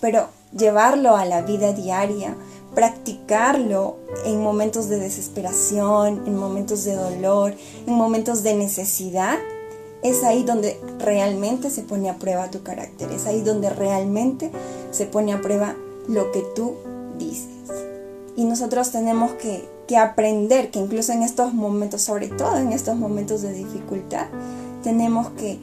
Pero 0.02 0.28
llevarlo 0.52 1.16
a 1.16 1.26
la 1.26 1.42
vida 1.42 1.74
diaria, 1.74 2.36
practicarlo 2.78 3.96
en 4.24 4.40
momentos 4.40 4.88
de 4.88 5.00
desesperación, 5.00 6.22
en 6.28 6.38
momentos 6.38 6.84
de 6.84 6.94
dolor, 6.94 7.56
en 7.88 7.94
momentos 7.96 8.44
de 8.44 8.54
necesidad, 8.54 9.40
es 10.04 10.24
ahí 10.24 10.44
donde 10.44 10.80
realmente 11.00 11.72
se 11.72 11.82
pone 11.82 12.08
a 12.08 12.20
prueba 12.20 12.52
tu 12.52 12.62
carácter, 12.62 13.12
es 13.12 13.26
ahí 13.26 13.42
donde 13.42 13.72
realmente 13.72 14.52
se 14.92 15.08
pone 15.08 15.34
a 15.34 15.42
prueba 15.42 15.74
lo 16.08 16.32
que 16.32 16.44
tú 16.56 16.76
dices. 17.18 17.48
Y 18.36 18.44
nosotros 18.44 18.92
tenemos 18.92 19.32
que, 19.32 19.68
aprender 19.98 20.70
que 20.70 20.78
incluso 20.78 21.14
en 21.14 21.24
estos 21.24 21.56
momentos, 21.56 22.04
sobre 22.04 22.28
todo 22.28 22.58
en 22.58 22.74
estos 22.74 22.96
momentos 22.96 23.42
de 23.42 23.54
dificultad, 23.54 24.28
tenemos 24.84 25.32
que 25.32 25.58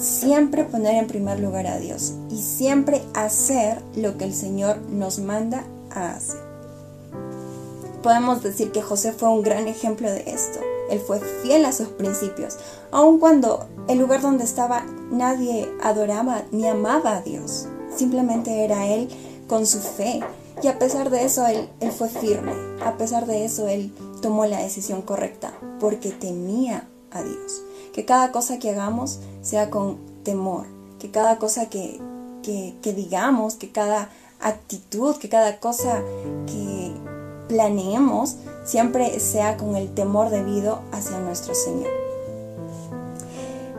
siempre 0.00 0.64
poner 0.64 0.94
en 0.94 1.08
primer 1.08 1.40
lugar 1.40 1.66
a 1.66 1.78
Dios 1.78 2.14
y 2.30 2.40
siempre 2.40 3.02
hacer 3.12 3.82
lo 3.96 4.16
que 4.16 4.24
el 4.24 4.32
Señor 4.32 4.78
nos 4.88 5.18
manda 5.18 5.64
a 5.94 6.12
hacer. 6.12 6.40
Podemos 8.02 8.42
decir 8.42 8.72
que 8.72 8.82
José 8.82 9.12
fue 9.12 9.28
un 9.28 9.42
gran 9.42 9.68
ejemplo 9.68 10.10
de 10.10 10.24
esto. 10.26 10.58
Él 10.90 11.00
fue 11.00 11.20
fiel 11.42 11.64
a 11.64 11.72
sus 11.72 11.88
principios, 11.88 12.58
aun 12.90 13.18
cuando 13.18 13.66
el 13.88 13.98
lugar 13.98 14.20
donde 14.20 14.44
estaba 14.44 14.84
nadie 15.10 15.72
adoraba 15.82 16.42
ni 16.50 16.66
amaba 16.66 17.16
a 17.16 17.22
Dios. 17.22 17.66
Simplemente 17.96 18.64
era 18.64 18.86
él 18.86 19.08
con 19.48 19.66
su 19.66 19.78
fe. 19.78 20.20
Y 20.62 20.66
a 20.68 20.78
pesar 20.78 21.10
de 21.10 21.24
eso, 21.24 21.46
él, 21.46 21.68
él 21.80 21.92
fue 21.92 22.08
firme. 22.08 22.52
A 22.84 22.96
pesar 22.96 23.26
de 23.26 23.44
eso, 23.44 23.68
él 23.68 23.92
tomó 24.20 24.46
la 24.46 24.60
decisión 24.60 25.02
correcta 25.02 25.52
porque 25.80 26.10
temía 26.10 26.88
a 27.10 27.22
Dios. 27.22 27.62
Que 27.92 28.04
cada 28.04 28.32
cosa 28.32 28.58
que 28.58 28.70
hagamos 28.70 29.20
sea 29.40 29.70
con 29.70 29.98
temor. 30.24 30.66
Que 30.98 31.10
cada 31.10 31.38
cosa 31.38 31.68
que, 31.68 32.00
que 32.42 32.92
digamos, 32.92 33.54
que 33.54 33.70
cada 33.70 34.10
actitud, 34.42 35.16
que 35.16 35.28
cada 35.28 35.58
cosa 35.60 36.02
que 36.46 36.92
planeemos 37.48 38.36
siempre 38.64 39.18
sea 39.20 39.56
con 39.56 39.76
el 39.76 39.92
temor 39.94 40.30
debido 40.30 40.80
hacia 40.92 41.18
nuestro 41.18 41.54
Señor. 41.54 41.90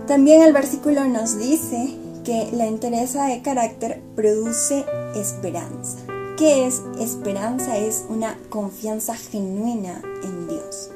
También 0.08 0.42
el 0.42 0.54
versículo 0.54 1.06
nos 1.06 1.38
dice 1.38 1.96
que 2.24 2.50
la 2.52 2.68
entereza 2.68 3.26
de 3.28 3.42
carácter 3.42 4.02
produce 4.16 4.86
esperanza. 5.16 5.98
¿Qué 6.38 6.68
es 6.68 6.82
esperanza? 7.00 7.78
Es 7.78 8.06
una 8.10 8.38
confianza 8.50 9.16
genuina 9.16 10.02
en 10.24 10.48
Dios. 10.48 10.90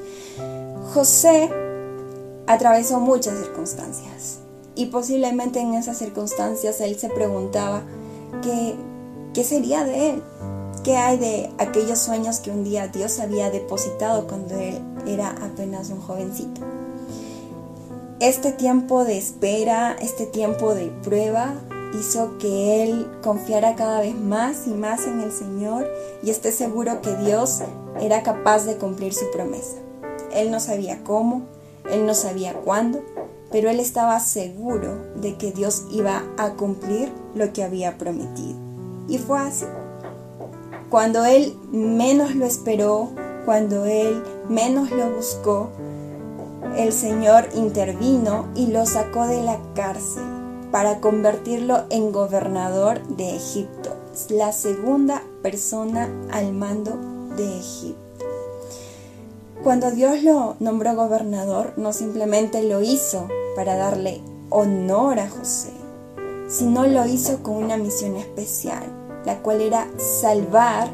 José 0.92 1.50
atravesó 2.46 3.00
muchas 3.00 3.38
circunstancias 3.38 4.40
y 4.74 4.86
posiblemente 4.86 5.60
en 5.60 5.74
esas 5.74 5.98
circunstancias 5.98 6.80
él 6.80 6.98
se 6.98 7.08
preguntaba 7.08 7.82
qué, 8.42 8.74
qué 9.38 9.44
sería 9.44 9.84
de 9.84 10.10
él, 10.10 10.22
qué 10.82 10.96
hay 10.96 11.16
de 11.16 11.48
aquellos 11.58 12.00
sueños 12.00 12.40
que 12.40 12.50
un 12.50 12.64
día 12.64 12.88
Dios 12.88 13.20
había 13.20 13.52
depositado 13.52 14.26
cuando 14.26 14.56
él 14.56 14.80
era 15.06 15.28
apenas 15.30 15.90
un 15.90 16.00
jovencito. 16.00 16.62
Este 18.18 18.50
tiempo 18.50 19.04
de 19.04 19.16
espera, 19.16 19.96
este 20.00 20.26
tiempo 20.26 20.74
de 20.74 20.86
prueba, 21.04 21.54
hizo 22.00 22.36
que 22.38 22.82
él 22.82 23.08
confiara 23.22 23.76
cada 23.76 24.00
vez 24.00 24.16
más 24.16 24.66
y 24.66 24.70
más 24.70 25.06
en 25.06 25.20
el 25.20 25.30
Señor 25.30 25.86
y 26.20 26.30
esté 26.30 26.50
seguro 26.50 27.00
que 27.00 27.14
Dios 27.18 27.60
era 28.00 28.24
capaz 28.24 28.64
de 28.64 28.76
cumplir 28.76 29.14
su 29.14 29.30
promesa. 29.30 29.76
Él 30.32 30.50
no 30.50 30.58
sabía 30.58 31.04
cómo, 31.04 31.42
él 31.92 32.06
no 32.06 32.14
sabía 32.14 32.54
cuándo, 32.54 33.04
pero 33.52 33.70
él 33.70 33.78
estaba 33.78 34.18
seguro 34.18 34.98
de 35.14 35.36
que 35.36 35.52
Dios 35.52 35.84
iba 35.92 36.24
a 36.38 36.54
cumplir 36.54 37.12
lo 37.36 37.52
que 37.52 37.62
había 37.62 37.98
prometido. 37.98 38.67
Y 39.08 39.18
fue 39.18 39.38
así. 39.40 39.66
Cuando 40.90 41.24
él 41.24 41.56
menos 41.72 42.34
lo 42.34 42.46
esperó, 42.46 43.10
cuando 43.44 43.84
él 43.84 44.22
menos 44.48 44.90
lo 44.90 45.10
buscó, 45.10 45.70
el 46.76 46.92
Señor 46.92 47.48
intervino 47.54 48.46
y 48.54 48.68
lo 48.68 48.86
sacó 48.86 49.26
de 49.26 49.42
la 49.42 49.58
cárcel 49.74 50.24
para 50.70 51.00
convertirlo 51.00 51.84
en 51.90 52.12
gobernador 52.12 53.06
de 53.08 53.36
Egipto, 53.36 53.94
la 54.28 54.52
segunda 54.52 55.22
persona 55.42 56.08
al 56.30 56.52
mando 56.52 56.92
de 57.36 57.58
Egipto. 57.58 58.26
Cuando 59.62 59.90
Dios 59.90 60.22
lo 60.22 60.56
nombró 60.60 60.94
gobernador, 60.94 61.72
no 61.76 61.92
simplemente 61.92 62.62
lo 62.62 62.80
hizo 62.82 63.28
para 63.56 63.76
darle 63.76 64.20
honor 64.50 65.18
a 65.18 65.28
José, 65.28 65.72
sino 66.48 66.86
lo 66.86 67.06
hizo 67.06 67.42
con 67.42 67.56
una 67.56 67.76
misión 67.76 68.16
especial, 68.16 68.84
la 69.28 69.42
cual 69.42 69.60
era 69.60 69.86
salvar 70.22 70.88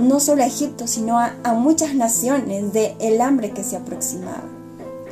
no 0.00 0.18
solo 0.18 0.42
a 0.42 0.46
Egipto, 0.46 0.88
sino 0.88 1.20
a, 1.20 1.32
muchas 1.54 1.94
naciones 1.94 2.72
del 2.72 2.96
el 2.98 3.20
hambre 3.20 3.52
que 3.52 3.62
se 3.62 3.76
aproximaba. 3.76 4.42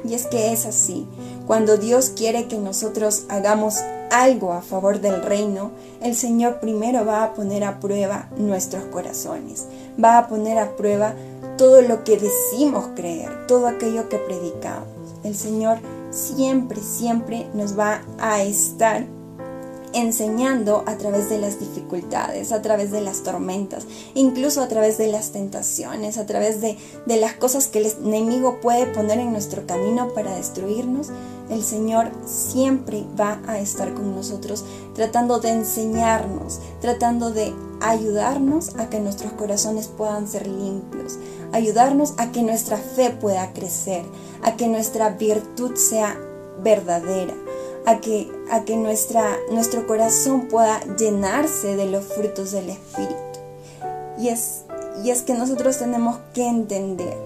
Y 0.04 0.14
es 0.14 0.26
que 0.26 0.52
es 0.52 0.66
así. 0.66 1.06
Cuando 1.46 1.76
Dios 1.76 2.10
quiere 2.10 2.48
que 2.48 2.58
nosotros 2.58 3.26
hagamos 3.28 3.76
algo 4.10 4.52
a 4.52 4.62
favor 4.62 5.00
del 5.00 5.22
reino, 5.22 5.70
el 6.02 6.16
Señor 6.16 6.58
primero 6.58 7.06
va 7.06 7.22
a 7.22 7.34
poner 7.34 7.62
a 7.62 7.78
prueba 7.78 8.28
nuestros 8.36 8.82
corazones, 8.86 9.66
va 10.02 10.18
a 10.18 10.26
poner 10.26 10.58
a 10.58 10.74
prueba 10.74 11.14
todo 11.56 11.80
lo 11.82 12.02
que 12.02 12.18
decimos 12.18 12.88
creer, 12.96 13.46
todo 13.46 13.68
aquello 13.68 14.08
que 14.08 14.18
predicamos. 14.18 14.88
El 15.22 15.36
Señor 15.36 15.78
siempre, 16.10 16.80
siempre 16.80 17.46
nos 17.54 17.78
va 17.78 18.02
a 18.18 18.42
estar 18.42 19.04
enseñando 19.92 20.84
a 20.86 20.96
través 20.96 21.28
de 21.28 21.38
las 21.38 21.60
dificultades, 21.60 22.52
a 22.52 22.62
través 22.62 22.90
de 22.90 23.00
las 23.00 23.22
tormentas, 23.22 23.86
incluso 24.14 24.60
a 24.60 24.68
través 24.68 24.98
de 24.98 25.08
las 25.08 25.30
tentaciones, 25.32 26.18
a 26.18 26.26
través 26.26 26.60
de, 26.60 26.76
las 27.06 27.34
cosas 27.34 27.68
que 27.68 27.78
el 27.78 27.86
enemigo 28.04 28.60
puede 28.60 28.86
poner 28.86 29.18
en 29.18 29.32
nuestro 29.32 29.66
camino 29.66 30.12
para 30.14 30.34
destruirnos, 30.34 31.08
el 31.50 31.62
Señor 31.62 32.10
siempre 32.26 33.04
va 33.18 33.40
a 33.46 33.58
estar 33.58 33.94
con 33.94 34.14
nosotros 34.14 34.64
tratando 34.94 35.40
de 35.40 35.50
enseñarnos, 35.50 36.60
tratando 36.80 37.30
de 37.30 37.54
ayudarnos 37.80 38.76
a 38.76 38.90
que 38.90 39.00
nuestros 39.00 39.32
corazones 39.32 39.88
puedan 39.88 40.28
ser 40.28 40.46
limpios, 40.46 41.18
ayudarnos 41.52 42.14
a 42.18 42.32
que 42.32 42.42
nuestra 42.42 42.76
fe 42.76 43.10
pueda 43.10 43.52
crecer, 43.52 44.04
a 44.42 44.56
que 44.56 44.68
nuestra 44.68 45.10
virtud 45.10 45.74
sea 45.76 46.16
verdadera 46.62 47.34
a 47.88 48.00
que, 48.00 48.30
a 48.50 48.64
que 48.64 48.76
nuestra, 48.76 49.38
nuestro 49.50 49.86
corazón 49.86 50.48
pueda 50.48 50.78
llenarse 50.98 51.74
de 51.74 51.86
los 51.86 52.04
frutos 52.04 52.52
del 52.52 52.68
Espíritu. 52.68 53.14
Y 54.18 54.28
es, 54.28 54.64
y 55.02 55.08
es 55.08 55.22
que 55.22 55.32
nosotros 55.32 55.78
tenemos 55.78 56.18
que 56.34 56.46
entender 56.46 57.16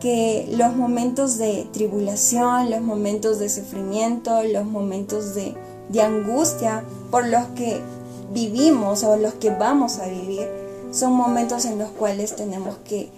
que 0.00 0.48
los 0.56 0.74
momentos 0.74 1.38
de 1.38 1.68
tribulación, 1.72 2.68
los 2.68 2.80
momentos 2.80 3.38
de 3.38 3.48
sufrimiento, 3.48 4.42
los 4.42 4.64
momentos 4.64 5.36
de, 5.36 5.54
de 5.88 6.02
angustia 6.02 6.82
por 7.12 7.24
los 7.24 7.46
que 7.54 7.80
vivimos 8.32 9.04
o 9.04 9.16
los 9.16 9.34
que 9.34 9.50
vamos 9.50 10.00
a 10.00 10.06
vivir, 10.08 10.48
son 10.90 11.12
momentos 11.12 11.64
en 11.64 11.78
los 11.78 11.90
cuales 11.90 12.34
tenemos 12.34 12.76
que, 12.78 13.08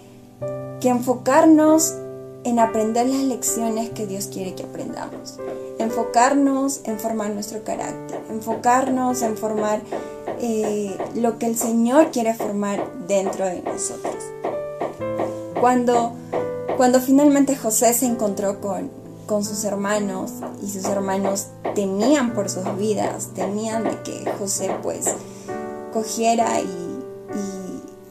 que 0.79 0.89
enfocarnos 0.89 1.95
en 2.43 2.59
aprender 2.59 3.07
las 3.07 3.21
lecciones 3.21 3.89
que 3.91 4.07
Dios 4.07 4.27
quiere 4.27 4.55
que 4.55 4.63
aprendamos. 4.63 5.37
Enfocarnos 5.77 6.81
en 6.85 6.99
formar 6.99 7.31
nuestro 7.31 7.63
carácter, 7.63 8.21
enfocarnos 8.29 9.21
en 9.21 9.37
formar 9.37 9.81
eh, 10.39 10.97
lo 11.15 11.37
que 11.37 11.45
el 11.45 11.57
Señor 11.57 12.11
quiere 12.11 12.33
formar 12.33 12.87
dentro 13.07 13.45
de 13.45 13.61
nosotros. 13.61 14.15
Cuando, 15.59 16.13
cuando 16.77 16.99
finalmente 16.99 17.55
José 17.55 17.93
se 17.93 18.07
encontró 18.07 18.59
con, 18.59 18.89
con 19.27 19.45
sus 19.45 19.63
hermanos 19.63 20.31
y 20.63 20.69
sus 20.69 20.85
hermanos 20.85 21.47
temían 21.75 22.33
por 22.33 22.49
sus 22.49 22.75
vidas, 22.77 23.29
temían 23.35 23.83
de 23.83 24.01
que 24.01 24.31
José 24.39 24.75
pues 24.81 25.05
cogiera 25.93 26.59
y, 26.59 27.03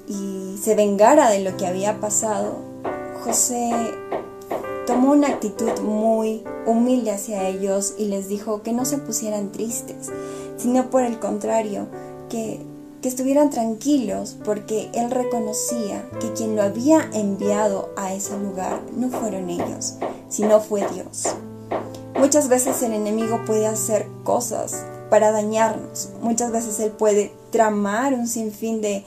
y, 0.08 0.12
y 0.12 0.58
se 0.62 0.76
vengara 0.76 1.30
de 1.30 1.40
lo 1.40 1.56
que 1.56 1.66
había 1.66 1.98
pasado, 1.98 2.58
José 3.24 3.72
tomó 4.90 5.12
una 5.12 5.29
actitud 5.29 5.70
muy 5.83 6.42
humilde 6.66 7.12
hacia 7.12 7.46
ellos 7.46 7.94
y 7.96 8.07
les 8.07 8.26
dijo 8.26 8.62
que 8.62 8.72
no 8.72 8.85
se 8.85 8.98
pusieran 8.98 9.53
tristes, 9.53 10.09
sino 10.57 10.90
por 10.90 11.05
el 11.05 11.20
contrario, 11.20 11.87
que, 12.29 12.59
que 13.00 13.09
estuvieran 13.09 13.50
tranquilos 13.50 14.37
porque 14.44 14.90
él 14.92 15.12
reconocía 15.12 16.05
que 16.18 16.33
quien 16.33 16.57
lo 16.57 16.62
había 16.62 17.09
enviado 17.12 17.90
a 17.96 18.12
ese 18.14 18.37
lugar 18.37 18.81
no 18.96 19.11
fueron 19.11 19.48
ellos, 19.48 19.94
sino 20.29 20.59
fue 20.59 20.85
Dios. 20.92 21.37
Muchas 22.18 22.48
veces 22.48 22.83
el 22.83 22.92
enemigo 22.92 23.42
puede 23.46 23.68
hacer 23.68 24.09
cosas 24.24 24.85
para 25.09 25.31
dañarnos, 25.31 26.09
muchas 26.20 26.50
veces 26.50 26.81
él 26.81 26.90
puede 26.90 27.31
tramar 27.53 28.12
un 28.12 28.26
sinfín 28.26 28.81
de, 28.81 29.05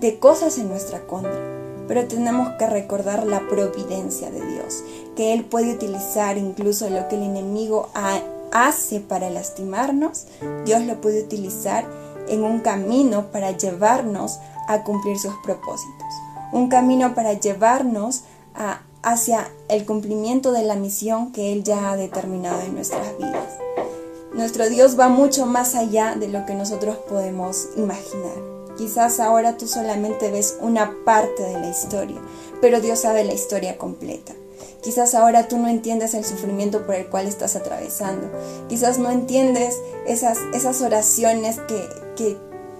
de 0.00 0.18
cosas 0.18 0.58
en 0.58 0.68
nuestra 0.68 1.06
contra. 1.06 1.60
Pero 1.90 2.06
tenemos 2.06 2.50
que 2.50 2.68
recordar 2.68 3.26
la 3.26 3.40
providencia 3.48 4.30
de 4.30 4.40
Dios, 4.40 4.84
que 5.16 5.32
Él 5.32 5.44
puede 5.44 5.74
utilizar 5.74 6.38
incluso 6.38 6.88
lo 6.90 7.08
que 7.08 7.16
el 7.16 7.22
enemigo 7.22 7.88
hace 8.52 9.00
para 9.00 9.30
lastimarnos, 9.30 10.26
Dios 10.64 10.82
lo 10.84 11.00
puede 11.00 11.22
utilizar 11.22 11.86
en 12.28 12.44
un 12.44 12.60
camino 12.60 13.26
para 13.32 13.56
llevarnos 13.56 14.38
a 14.68 14.84
cumplir 14.84 15.18
sus 15.18 15.34
propósitos, 15.42 16.06
un 16.52 16.68
camino 16.68 17.14
para 17.14 17.32
llevarnos 17.34 18.22
hacia 19.02 19.50
el 19.68 19.84
cumplimiento 19.84 20.52
de 20.52 20.62
la 20.62 20.76
misión 20.76 21.32
que 21.32 21.52
Él 21.52 21.64
ya 21.64 21.90
ha 21.90 21.96
determinado 21.96 22.60
en 22.60 22.74
nuestras 22.74 23.16
vidas. 23.18 23.58
Nuestro 24.32 24.68
Dios 24.68 24.98
va 24.98 25.08
mucho 25.08 25.46
más 25.46 25.74
allá 25.74 26.14
de 26.14 26.28
lo 26.28 26.46
que 26.46 26.54
nosotros 26.54 26.96
podemos 27.08 27.68
imaginar. 27.76 28.50
Quizás 28.78 29.18
ahora 29.20 29.56
tú 29.56 29.66
solamente 29.66 30.30
ves 30.30 30.56
una 30.60 30.94
parte 31.04 31.42
de 31.42 31.54
la 31.54 31.68
historia, 31.68 32.20
pero 32.60 32.80
Dios 32.80 33.00
sabe 33.00 33.24
la 33.24 33.34
historia 33.34 33.76
completa. 33.76 34.32
Quizás 34.82 35.14
ahora 35.14 35.48
tú 35.48 35.58
no 35.58 35.68
entiendes 35.68 36.14
el 36.14 36.24
sufrimiento 36.24 36.86
por 36.86 36.94
el 36.94 37.06
cual 37.06 37.26
estás 37.26 37.56
atravesando. 37.56 38.28
Quizás 38.68 38.98
no 38.98 39.10
entiendes 39.10 39.76
esas, 40.06 40.38
esas 40.54 40.80
oraciones 40.80 41.58
que, 41.60 41.88
que 42.16 42.36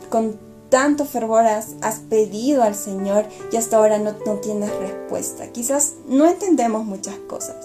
con 0.08 0.38
tanto 0.70 1.04
fervor 1.04 1.44
has, 1.46 1.74
pedido 2.08 2.62
al 2.62 2.74
Señor 2.74 3.26
y 3.52 3.56
hasta 3.56 3.76
ahora 3.76 3.98
no, 3.98 4.14
no 4.24 4.34
tienes 4.36 4.74
respuesta. 4.76 5.48
Quizás 5.48 5.94
no 6.06 6.26
entendemos 6.26 6.84
muchas 6.84 7.16
cosas, 7.28 7.56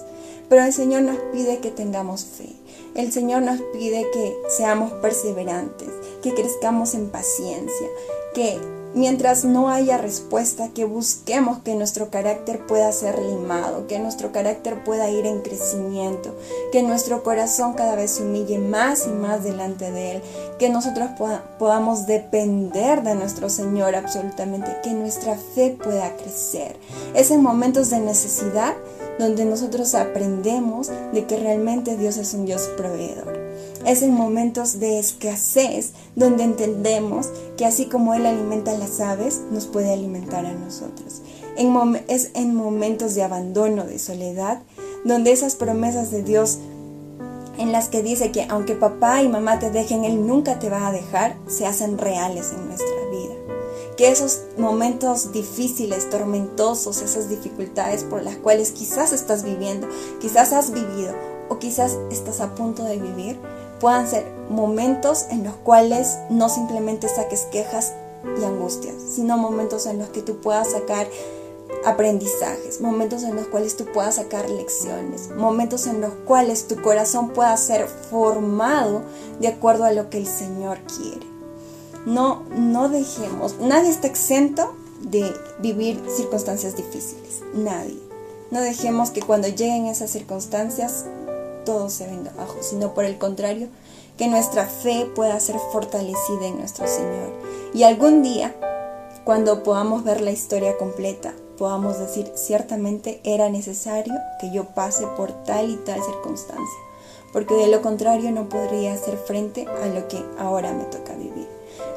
pero 0.48 0.64
el 0.64 0.72
Señor 0.72 1.02
nos 1.02 1.16
pide 1.32 1.58
que 1.58 1.70
tengamos 1.70 2.24
fe. 2.24 2.50
El 2.94 3.12
Señor 3.12 3.42
nos 3.42 3.60
pide 3.72 4.06
que 4.12 4.36
seamos 4.48 4.92
perseverantes, 4.94 5.88
que 6.22 6.34
crezcamos 6.34 6.94
en 6.94 7.10
paciencia, 7.10 7.86
que 8.36 8.60
mientras 8.92 9.46
no 9.46 9.70
haya 9.70 9.96
respuesta, 9.96 10.68
que 10.74 10.84
busquemos 10.84 11.60
que 11.60 11.74
nuestro 11.74 12.10
carácter 12.10 12.66
pueda 12.66 12.92
ser 12.92 13.18
limado, 13.18 13.86
que 13.86 13.98
nuestro 13.98 14.30
carácter 14.30 14.84
pueda 14.84 15.08
ir 15.08 15.24
en 15.24 15.40
crecimiento, 15.40 16.34
que 16.70 16.82
nuestro 16.82 17.22
corazón 17.22 17.72
cada 17.72 17.96
vez 17.96 18.10
se 18.10 18.24
humille 18.24 18.58
más 18.58 19.06
y 19.06 19.10
más 19.10 19.42
delante 19.42 19.90
de 19.90 20.16
Él, 20.16 20.22
que 20.58 20.68
nosotros 20.68 21.08
podamos 21.58 22.06
depender 22.06 23.02
de 23.02 23.14
nuestro 23.14 23.48
Señor 23.48 23.96
absolutamente, 23.96 24.76
que 24.84 24.90
nuestra 24.90 25.38
fe 25.54 25.74
pueda 25.82 26.14
crecer. 26.16 26.76
Es 27.14 27.30
en 27.30 27.42
momentos 27.42 27.88
de 27.88 28.00
necesidad 28.00 28.74
donde 29.18 29.46
nosotros 29.46 29.94
aprendemos 29.94 30.90
de 31.14 31.24
que 31.24 31.38
realmente 31.38 31.96
Dios 31.96 32.18
es 32.18 32.34
un 32.34 32.44
Dios 32.44 32.68
proveedor. 32.76 33.45
Es 33.84 34.02
en 34.02 34.14
momentos 34.14 34.80
de 34.80 34.98
escasez 34.98 35.92
donde 36.14 36.44
entendemos 36.44 37.28
que 37.56 37.66
así 37.66 37.86
como 37.86 38.14
Él 38.14 38.26
alimenta 38.26 38.72
a 38.72 38.78
las 38.78 39.00
aves, 39.00 39.42
nos 39.50 39.66
puede 39.66 39.92
alimentar 39.92 40.46
a 40.46 40.52
nosotros. 40.52 41.22
es 42.08 42.30
en 42.34 42.54
momentos 42.54 43.14
de 43.14 43.22
abandono, 43.22 43.84
de 43.84 43.98
soledad, 43.98 44.62
donde 45.04 45.32
esas 45.32 45.54
promesas 45.54 46.10
de 46.10 46.22
Dios 46.22 46.58
en 47.58 47.72
las 47.72 47.88
que 47.88 48.02
dice 48.02 48.32
que 48.32 48.46
aunque 48.48 48.74
papá 48.74 49.22
y 49.22 49.28
mamá 49.28 49.58
te 49.58 49.70
dejen, 49.70 50.04
Él 50.04 50.26
nunca 50.26 50.58
te 50.58 50.68
va 50.68 50.88
a 50.88 50.92
dejar, 50.92 51.36
se 51.46 51.66
hacen 51.66 51.98
reales 51.98 52.52
en 52.52 52.66
nuestra 52.66 53.10
vida 53.10 53.46
que 53.96 54.10
esos 54.10 54.42
momentos 54.58 55.32
difíciles, 55.32 56.10
tormentosos, 56.10 57.00
esas 57.00 57.28
dificultades 57.28 58.04
por 58.04 58.22
las 58.22 58.36
cuales 58.36 58.72
quizás 58.72 59.12
estás 59.12 59.42
viviendo, 59.42 59.88
quizás 60.20 60.52
has 60.52 60.70
vivido 60.70 61.14
o 61.48 61.58
quizás 61.58 61.98
estás 62.10 62.40
a 62.40 62.54
punto 62.54 62.84
de 62.84 62.98
vivir, 62.98 63.38
puedan 63.80 64.08
ser 64.08 64.26
momentos 64.48 65.26
en 65.30 65.44
los 65.44 65.54
cuales 65.54 66.18
no 66.30 66.48
simplemente 66.48 67.08
saques 67.08 67.42
quejas 67.50 67.92
y 68.40 68.44
angustias, 68.44 68.94
sino 69.14 69.36
momentos 69.36 69.86
en 69.86 69.98
los 69.98 70.08
que 70.08 70.22
tú 70.22 70.40
puedas 70.40 70.72
sacar 70.72 71.06
aprendizajes, 71.84 72.80
momentos 72.80 73.22
en 73.22 73.36
los 73.36 73.46
cuales 73.46 73.76
tú 73.76 73.84
puedas 73.86 74.16
sacar 74.16 74.48
lecciones, 74.48 75.30
momentos 75.30 75.86
en 75.86 76.00
los 76.00 76.12
cuales 76.24 76.66
tu 76.66 76.80
corazón 76.80 77.30
pueda 77.30 77.56
ser 77.56 77.86
formado 77.86 79.02
de 79.40 79.48
acuerdo 79.48 79.84
a 79.84 79.92
lo 79.92 80.10
que 80.10 80.18
el 80.18 80.26
Señor 80.26 80.78
quiere. 80.80 81.26
No, 82.04 82.44
no 82.56 82.88
dejemos, 82.88 83.58
nadie 83.60 83.90
está 83.90 84.06
exento 84.06 84.74
de 85.00 85.32
vivir 85.60 86.00
circunstancias 86.08 86.76
difíciles, 86.76 87.42
nadie. 87.54 88.00
No 88.50 88.60
dejemos 88.60 89.10
que 89.10 89.22
cuando 89.22 89.48
lleguen 89.48 89.86
esas 89.86 90.10
circunstancias 90.10 91.04
todo 91.66 91.90
se 91.90 92.06
venga 92.06 92.30
abajo, 92.30 92.56
sino 92.62 92.94
por 92.94 93.04
el 93.04 93.18
contrario, 93.18 93.68
que 94.16 94.28
nuestra 94.28 94.64
fe 94.64 95.06
pueda 95.14 95.38
ser 95.40 95.56
fortalecida 95.72 96.46
en 96.46 96.58
nuestro 96.58 96.86
Señor. 96.86 97.34
Y 97.74 97.82
algún 97.82 98.22
día, 98.22 98.54
cuando 99.24 99.62
podamos 99.62 100.02
ver 100.04 100.22
la 100.22 100.30
historia 100.30 100.78
completa, 100.78 101.34
podamos 101.58 101.98
decir, 101.98 102.32
ciertamente 102.34 103.20
era 103.24 103.50
necesario 103.50 104.14
que 104.40 104.50
yo 104.50 104.64
pase 104.64 105.06
por 105.16 105.32
tal 105.44 105.70
y 105.70 105.76
tal 105.76 106.02
circunstancia, 106.02 106.80
porque 107.32 107.54
de 107.54 107.66
lo 107.66 107.82
contrario 107.82 108.30
no 108.30 108.48
podría 108.48 108.94
hacer 108.94 109.18
frente 109.18 109.66
a 109.82 109.86
lo 109.88 110.08
que 110.08 110.24
ahora 110.38 110.72
me 110.72 110.84
toca 110.84 111.14
vivir. 111.14 111.48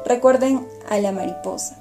Recuerden 0.04 0.66
a 0.88 0.98
la 0.98 1.12
mariposa. 1.12 1.76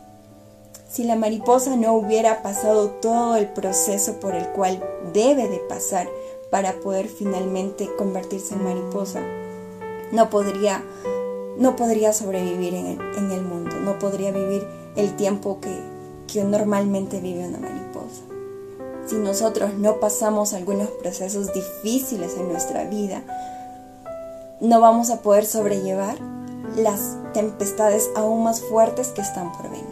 Si 0.90 1.04
la 1.04 1.16
mariposa 1.16 1.76
no 1.76 1.94
hubiera 1.94 2.42
pasado 2.42 2.90
todo 2.90 3.36
el 3.36 3.48
proceso 3.48 4.20
por 4.20 4.34
el 4.34 4.48
cual 4.50 4.84
debe 5.14 5.48
de 5.48 5.60
pasar 5.60 6.08
para 6.50 6.80
poder 6.80 7.08
finalmente 7.08 7.90
convertirse 7.98 8.56
en 8.56 8.64
mariposa, 8.64 9.22
no 10.12 10.30
podría, 10.30 10.84
no 11.58 11.76
podría 11.76 12.14
sobrevivir 12.14 12.74
en 12.74 12.86
el, 12.88 13.00
en 13.18 13.32
el 13.32 13.42
mundo, 13.42 13.76
no 13.80 14.00
podría 14.00 14.32
vivir 14.32 14.68
el 14.96 15.16
tiempo 15.16 15.60
que, 15.62 15.80
que 16.32 16.44
normalmente 16.44 17.20
vive 17.20 17.48
una 17.48 17.60
mariposa. 17.60 18.24
Si 19.06 19.16
nosotros 19.16 19.74
no 19.74 20.00
pasamos 20.00 20.54
algunos 20.54 20.90
procesos 20.90 21.52
difíciles 21.54 22.36
en 22.38 22.48
nuestra 22.48 22.84
vida, 22.84 23.24
no 24.60 24.82
vamos 24.82 25.10
a 25.10 25.22
poder 25.22 25.46
sobrellevar 25.46 26.18
las 26.76 27.18
tempestades 27.34 28.10
aún 28.16 28.44
más 28.44 28.62
fuertes 28.62 29.10
que 29.10 29.22
están 29.22 29.52
por 29.54 29.70
venir. 29.70 29.88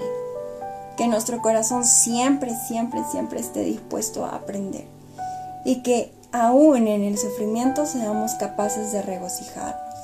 Que 0.98 1.08
nuestro 1.08 1.42
corazón 1.42 1.86
siempre, 1.86 2.52
siempre, 2.68 3.04
siempre 3.12 3.40
esté 3.40 3.62
dispuesto 3.62 4.26
a 4.26 4.36
aprender. 4.36 4.86
Y 5.66 5.84
que 5.84 6.14
aún 6.32 6.88
en 6.88 7.04
el 7.04 7.18
sufrimiento 7.18 7.86
seamos 7.86 8.34
capaces 8.36 8.92
de 8.92 9.02
regocijarnos. 9.02 9.96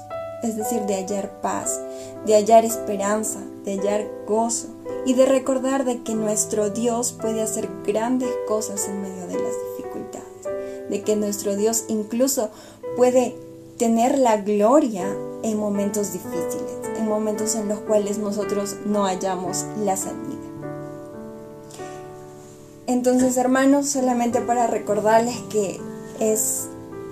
Es 0.44 0.58
decir, 0.58 0.82
de 0.82 0.96
hallar 0.96 1.42
paz, 1.42 1.80
de 2.26 2.36
hallar 2.36 2.66
esperanza, 2.66 3.40
de 3.64 3.78
hallar 3.78 4.08
gozo 4.28 4.68
y 5.06 5.14
de 5.14 5.26
recordar 5.26 5.86
de 5.86 6.04
que 6.04 6.16
nuestro 6.16 6.70
Dios 6.70 7.14
puede 7.14 7.42
hacer 7.42 7.70
grandes 7.86 8.30
cosas 8.48 8.88
en 8.88 9.02
medio 9.02 9.28
de 9.28 9.36
las 9.36 9.54
dificultades. 9.78 10.90
De 10.90 11.02
que 11.02 11.16
nuestro 11.16 11.56
Dios 11.56 11.86
incluso 11.88 12.50
puede 12.98 13.36
tener 13.78 14.18
la 14.18 14.38
gloria 14.38 15.06
en 15.44 15.58
momentos 15.58 16.12
difíciles, 16.12 16.78
en 16.98 17.08
momentos 17.08 17.56
en 17.56 17.70
los 17.70 17.80
cuales 17.80 18.18
nosotros 18.18 18.76
no 18.86 19.06
hallamos 19.06 19.66
la 19.84 19.96
salida. 19.96 20.44
Entonces, 22.86 23.38
hermanos, 23.38 23.88
solamente 23.88 24.42
para 24.42 24.68
recordarles 24.68 25.38
que 25.50 25.80
es 26.32 26.68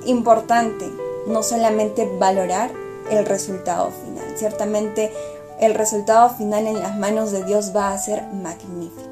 importante 0.05 0.89
no 1.27 1.43
solamente 1.43 2.09
valorar 2.19 2.71
el 3.09 3.25
resultado 3.25 3.91
final, 3.91 4.37
ciertamente 4.37 5.11
el 5.59 5.75
resultado 5.75 6.29
final 6.31 6.65
en 6.65 6.79
las 6.79 6.97
manos 6.97 7.31
de 7.31 7.43
Dios 7.43 7.75
va 7.75 7.91
a 7.91 7.97
ser 7.97 8.23
magnífico, 8.33 9.09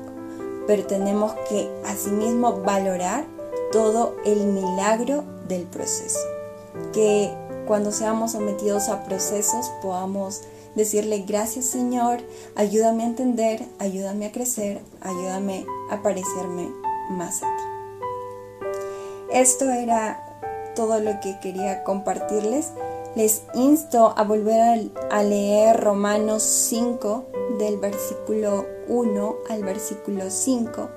pero 0.67 0.85
tenemos 0.85 1.33
que 1.47 1.69
asimismo 1.85 2.61
valorar 2.61 3.25
todo 3.71 4.15
el 4.25 4.45
milagro 4.47 5.23
del 5.47 5.63
proceso, 5.63 6.19
que 6.93 7.31
cuando 7.67 7.91
seamos 7.91 8.31
sometidos 8.31 8.89
a 8.89 9.03
procesos 9.03 9.71
podamos 9.81 10.41
decirle 10.75 11.19
gracias 11.27 11.65
Señor, 11.65 12.19
ayúdame 12.55 13.03
a 13.03 13.07
entender, 13.07 13.63
ayúdame 13.77 14.27
a 14.27 14.31
crecer, 14.31 14.81
ayúdame 15.01 15.65
a 15.91 16.01
parecerme 16.01 16.69
más 17.11 17.43
a 17.43 17.45
ti. 17.45 17.78
Esto 19.31 19.69
era 19.69 20.23
todo 20.75 20.99
lo 20.99 21.19
que 21.19 21.39
quería 21.39 21.83
compartirles. 21.83 22.71
Les 23.15 23.43
insto 23.53 24.13
a 24.15 24.23
volver 24.23 24.89
a, 25.11 25.23
leer 25.23 25.79
Romanos 25.79 26.43
5 26.43 27.25
del 27.57 27.77
versículo 27.77 28.65
1 28.87 29.35
al 29.49 29.63
versículo 29.63 30.29
5 30.29 30.89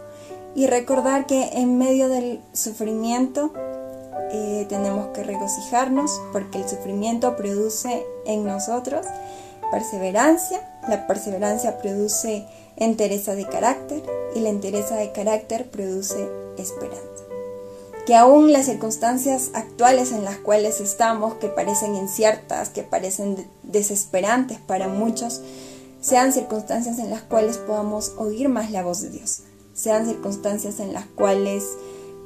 y 0.55 0.67
recordar 0.67 1.27
que 1.27 1.51
en 1.55 1.79
medio 1.79 2.09
del 2.09 2.41
sufrimiento 2.53 3.53
eh, 4.31 4.67
tenemos 4.69 5.09
que 5.09 5.25
regocijarnos 5.25 6.21
porque 6.33 6.59
el 6.59 6.69
sufrimiento 6.69 7.35
produce 7.37 8.07
en 8.27 8.45
nosotros 8.45 9.07
perseverancia, 9.73 10.61
la 10.87 11.07
perseverancia 11.07 11.79
produce 11.79 12.47
entereza 12.77 13.35
de 13.35 13.47
carácter 13.47 14.03
y 14.35 14.41
la 14.41 14.51
entereza 14.51 14.97
de 14.97 15.13
carácter 15.13 15.71
produce 15.71 16.29
esperanza. 16.59 17.12
Que 18.07 18.17
aún 18.17 18.53
las 18.53 18.67
circunstancias 18.67 19.51
actuales 19.55 20.13
en 20.13 20.25
las 20.25 20.37
cuales 20.39 20.81
estamos, 20.81 21.35
que 21.35 21.49
parecen 21.49 21.95
inciertas, 21.95 22.69
que 22.69 22.83
parecen 22.83 23.47
desesperantes 23.63 24.59
para 24.59 24.89
muchos, 24.89 25.41
sean 26.01 26.33
circunstancias 26.33 26.99
en 26.99 27.11
las 27.11 27.23
cuales 27.23 27.59
podamos 27.59 28.13
oír 28.19 28.49
más 28.49 28.73
la 28.73 28.83
voz 28.83 29.03
de 29.03 29.11
Dios, 29.11 29.43
sean 29.73 30.07
circunstancias 30.07 30.81
en 30.81 30.93
las 30.93 31.07
cuales 31.07 31.65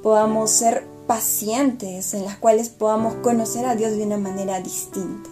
podamos 0.02 0.50
ser 0.50 0.84
pacientes, 1.06 2.14
en 2.14 2.24
las 2.24 2.36
cuales 2.36 2.68
podamos 2.68 3.14
conocer 3.16 3.66
a 3.66 3.76
Dios 3.76 3.92
de 3.92 4.02
una 4.02 4.16
manera 4.16 4.60
distinta. 4.60 5.30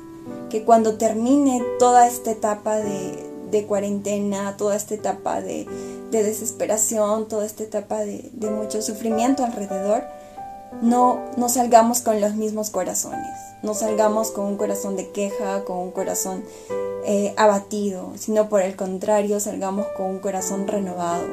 Que 0.51 0.65
cuando 0.65 0.97
termine 0.97 1.63
toda 1.79 2.07
esta 2.07 2.31
etapa 2.31 2.77
de, 2.77 3.65
cuarentena, 3.67 4.57
toda 4.57 4.77
esta 4.77 4.95
etapa 4.95 5.41
de, 5.41 5.67
desesperación, 6.11 7.29
toda 7.29 7.47
esta 7.47 7.65
etapa 7.65 8.01
de, 8.01 8.31
mucho 8.51 8.83
sufrimiento 8.83 9.45
alrededor, 9.45 10.05
no, 10.83 11.21
no 11.37 11.49
salgamos 11.49 12.01
con 12.01 12.21
los 12.21 12.35
mismos 12.35 12.71
corazones, 12.71 13.31
no 13.63 13.75
salgamos 13.75 14.31
con 14.31 14.47
un 14.47 14.57
corazón 14.57 14.97
de 14.97 15.11
queja, 15.11 15.65
con 15.65 15.79
un 15.79 15.91
corazón 15.91 16.45
eh, 17.07 17.35
abatido, 17.37 18.13
sino 18.17 18.49
por 18.49 18.63
el 18.63 18.77
contrario, 18.77 19.41
salgamos 19.41 19.87
con 19.97 20.07
un 20.07 20.19
corazón 20.19 20.67
renovado, 20.67 21.25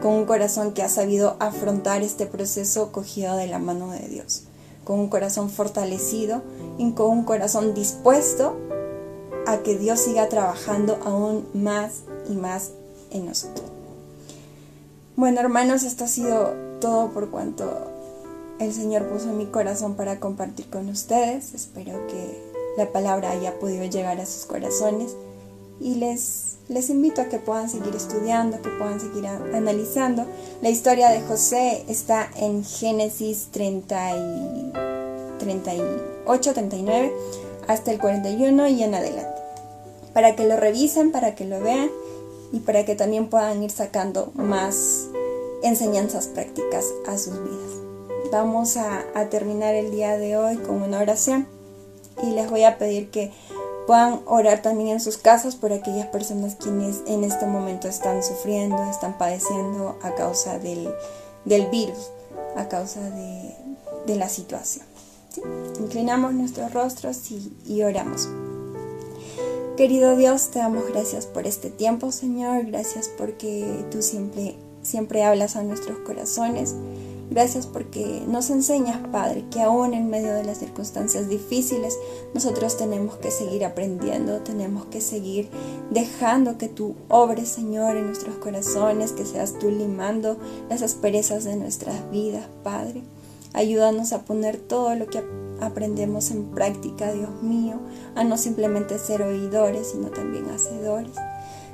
con 0.00 0.12
un 0.12 0.24
corazón 0.24 0.72
que 0.72 0.82
ha 0.82 0.88
sabido 0.88 1.36
afrontar 1.38 2.02
este 2.02 2.26
proceso 2.26 2.92
cogido 2.92 3.36
de 3.36 3.46
la 3.46 3.58
mano 3.58 3.90
de 3.90 4.08
Dios, 4.08 4.44
con 4.84 4.98
un 4.98 5.08
corazón 5.08 5.48
fortalecido 5.48 6.42
y 6.78 6.90
con 6.92 7.06
un 7.10 7.24
corazón 7.24 7.74
dispuesto 7.74 8.56
a 9.46 9.58
que 9.58 9.78
Dios 9.78 10.00
siga 10.00 10.28
trabajando 10.28 10.98
aún 11.04 11.46
más 11.54 12.02
y 12.28 12.34
más 12.34 12.70
en 13.10 13.26
nosotros. 13.26 13.70
Bueno, 15.14 15.40
hermanos, 15.40 15.82
esto 15.82 16.04
ha 16.04 16.08
sido 16.08 16.54
todo 16.80 17.10
por 17.10 17.30
cuanto 17.30 17.90
el 18.62 18.72
Señor 18.72 19.08
puso 19.08 19.30
en 19.30 19.38
mi 19.38 19.46
corazón 19.46 19.94
para 19.94 20.20
compartir 20.20 20.66
con 20.70 20.88
ustedes. 20.88 21.54
Espero 21.54 22.06
que 22.06 22.52
la 22.76 22.90
palabra 22.90 23.30
haya 23.30 23.58
podido 23.58 23.84
llegar 23.84 24.20
a 24.20 24.26
sus 24.26 24.46
corazones 24.46 25.14
y 25.80 25.96
les, 25.96 26.56
les 26.68 26.90
invito 26.90 27.20
a 27.20 27.26
que 27.26 27.38
puedan 27.38 27.68
seguir 27.68 27.94
estudiando, 27.94 28.62
que 28.62 28.70
puedan 28.70 29.00
seguir 29.00 29.26
analizando. 29.26 30.24
La 30.60 30.70
historia 30.70 31.10
de 31.10 31.20
José 31.22 31.84
está 31.88 32.30
en 32.36 32.64
Génesis 32.64 33.48
30 33.50 34.16
y 34.16 34.72
38, 35.40 36.54
39 36.54 37.12
hasta 37.68 37.90
el 37.90 37.98
41 37.98 38.68
y 38.68 38.82
en 38.82 38.94
adelante. 38.94 39.42
Para 40.12 40.36
que 40.36 40.46
lo 40.46 40.56
revisen, 40.56 41.10
para 41.10 41.34
que 41.34 41.44
lo 41.44 41.60
vean 41.60 41.90
y 42.52 42.60
para 42.60 42.84
que 42.84 42.94
también 42.94 43.28
puedan 43.28 43.62
ir 43.62 43.70
sacando 43.70 44.30
más 44.34 45.08
enseñanzas 45.62 46.28
prácticas 46.28 46.86
a 47.06 47.16
sus 47.16 47.32
vidas. 47.42 47.81
Vamos 48.32 48.78
a, 48.78 49.04
terminar 49.28 49.74
el 49.74 49.90
día 49.90 50.16
de 50.16 50.38
hoy 50.38 50.56
con 50.56 50.80
una 50.82 51.00
oración 51.00 51.46
y 52.22 52.30
les 52.30 52.48
voy 52.48 52.64
a 52.64 52.78
pedir 52.78 53.10
que 53.10 53.30
puedan 53.86 54.22
orar 54.24 54.62
también 54.62 54.88
en 54.88 55.00
sus 55.00 55.18
casas 55.18 55.54
por 55.54 55.70
aquellas 55.70 56.06
personas 56.06 56.54
quienes 56.54 57.02
en 57.06 57.24
este 57.24 57.44
momento 57.44 57.88
están 57.88 58.22
sufriendo, 58.22 58.82
están 58.90 59.18
padeciendo 59.18 59.98
a 60.02 60.14
causa 60.14 60.58
del, 60.58 60.88
virus, 61.44 62.10
a 62.56 62.68
causa 62.68 63.02
de, 63.10 64.16
la 64.16 64.30
situación. 64.30 64.86
Inclinamos 65.78 66.32
nuestros 66.32 66.72
rostros 66.72 67.30
y, 67.30 67.52
y 67.66 67.82
oramos. 67.82 68.30
Querido 69.76 70.16
Dios, 70.16 70.48
te 70.48 70.60
damos 70.60 70.88
gracias 70.88 71.26
por 71.26 71.46
este 71.46 71.68
tiempo, 71.68 72.10
Señor. 72.10 72.64
Gracias 72.64 73.10
porque 73.18 73.84
tú 73.90 74.00
siempre, 74.00 74.56
siempre 74.82 75.22
hablas 75.22 75.54
a 75.56 75.62
nuestros 75.62 75.98
corazones. 75.98 76.74
Gracias 77.32 77.66
porque 77.66 78.22
nos 78.28 78.50
enseñas, 78.50 78.98
Padre, 79.10 79.46
que 79.50 79.62
aún 79.62 79.94
en 79.94 80.10
medio 80.10 80.34
de 80.34 80.44
las 80.44 80.58
circunstancias 80.58 81.30
difíciles 81.30 81.98
nosotros 82.34 82.76
tenemos 82.76 83.16
que 83.16 83.30
seguir 83.30 83.64
aprendiendo, 83.64 84.40
tenemos 84.40 84.84
que 84.86 85.00
seguir 85.00 85.48
dejando 85.90 86.58
que 86.58 86.68
tú 86.68 86.94
obres, 87.08 87.48
Señor, 87.48 87.96
en 87.96 88.08
nuestros 88.08 88.36
corazones, 88.36 89.12
que 89.12 89.24
seas 89.24 89.58
tú 89.58 89.70
limando 89.70 90.36
las 90.68 90.82
asperezas 90.82 91.44
de 91.44 91.56
nuestras 91.56 92.10
vidas, 92.10 92.44
Padre. 92.62 93.02
Ayúdanos 93.54 94.12
a 94.12 94.26
poner 94.26 94.58
todo 94.58 94.94
lo 94.94 95.06
que 95.06 95.24
aprendemos 95.62 96.32
en 96.32 96.50
práctica, 96.50 97.12
Dios 97.12 97.42
mío, 97.42 97.80
a 98.14 98.24
no 98.24 98.36
simplemente 98.36 98.98
ser 98.98 99.22
oidores, 99.22 99.92
sino 99.92 100.08
también 100.08 100.50
hacedores. 100.50 101.16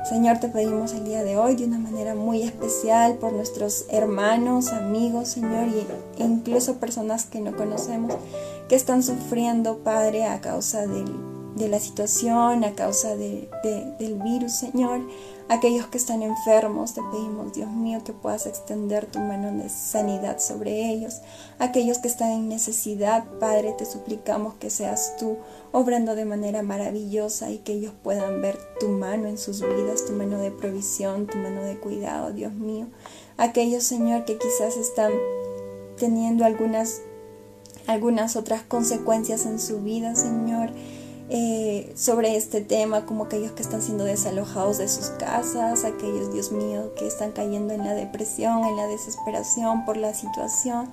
Señor, 0.05 0.39
te 0.39 0.49
pedimos 0.49 0.93
el 0.93 1.05
día 1.05 1.23
de 1.23 1.37
hoy 1.37 1.57
de 1.57 1.65
una 1.65 1.79
manera 1.79 2.15
muy 2.15 2.43
especial 2.43 3.19
por 3.19 3.33
nuestros 3.33 3.85
hermanos, 3.91 4.69
amigos, 4.69 5.29
Señor, 5.29 5.69
e 6.19 6.25
incluso 6.25 6.77
personas 6.77 7.27
que 7.27 7.41
no 7.41 7.57
conocemos, 7.57 8.15
que 8.69 8.77
están 8.77 9.03
sufriendo, 9.03 9.79
Padre, 9.79 10.25
a 10.25 10.41
causa 10.41 10.87
de 10.87 11.69
la 11.69 11.81
situación, 11.81 12.65
a 12.65 12.73
causa 12.73 13.17
del 13.17 13.49
virus, 14.23 14.53
Señor 14.53 15.01
aquellos 15.49 15.87
que 15.87 15.99
están 15.99 16.23
enfermos, 16.23 16.95
te 16.95 17.03
pedimos, 17.03 17.53
Dios 17.53 17.71
mío, 17.71 18.03
que 18.05 18.13
puedas 18.13 18.47
extender 18.47 19.07
tu 19.07 19.19
mano 19.19 19.51
de 19.63 19.69
sanidad 19.69 20.39
sobre 20.39 20.91
ellos. 20.91 21.21
Aquellos 21.59 21.99
que 21.99 22.09
están 22.09 22.31
en 22.33 22.49
necesidad, 22.49 23.25
Padre, 23.41 23.73
te 23.73 23.87
suplicamos 23.87 24.55
que 24.55 24.71
seas 24.71 25.17
tú 25.19 25.39
obrando 25.73 26.15
de 26.15 26.25
manera 26.25 26.63
maravillosa 26.63 27.51
y 27.51 27.59
que 27.59 27.73
ellos 27.75 27.93
puedan 28.03 28.41
ver 28.41 28.59
tu 28.81 28.89
mano 28.89 29.29
en 29.29 29.39
sus 29.39 29.61
vidas, 29.61 30.07
tu 30.07 30.13
mano 30.13 30.39
de 30.39 30.51
provisión, 30.51 31.27
tu 31.27 31.37
mano 31.39 31.63
de 31.63 31.79
cuidado, 31.79 32.33
Dios 32.33 32.53
mío. 32.55 32.87
Aquellos, 33.37 33.85
Señor, 33.85 34.25
que 34.25 34.39
quizás 34.39 34.77
están 34.77 35.13
teniendo 35.97 36.45
algunas 36.45 37.03
algunas 37.89 38.37
otras 38.37 38.63
consecuencias 38.63 39.47
en 39.47 39.59
su 39.59 39.81
vida, 39.81 40.15
Señor. 40.15 40.71
Eh, 41.31 41.93
sobre 41.95 42.37
este 42.37 42.63
tema, 42.63 43.05
como 43.05 43.25
aquellos 43.25 43.53
que 43.53 43.63
están 43.63 43.83
siendo 43.83 44.05
desalojados 44.05 44.79
de 44.79 44.89
sus 44.89 45.09
casas, 45.11 45.85
aquellos, 45.85 46.33
Dios 46.33 46.53
mío, 46.53 46.95
que 46.95 47.07
están 47.07 47.33
cayendo 47.33 47.75
en 47.75 47.85
la 47.85 47.93
depresión, 47.95 48.65
en 48.65 48.77
la 48.77 48.87
desesperación 48.87 49.85
por 49.85 49.99
la 49.99 50.15
situación. 50.15 50.91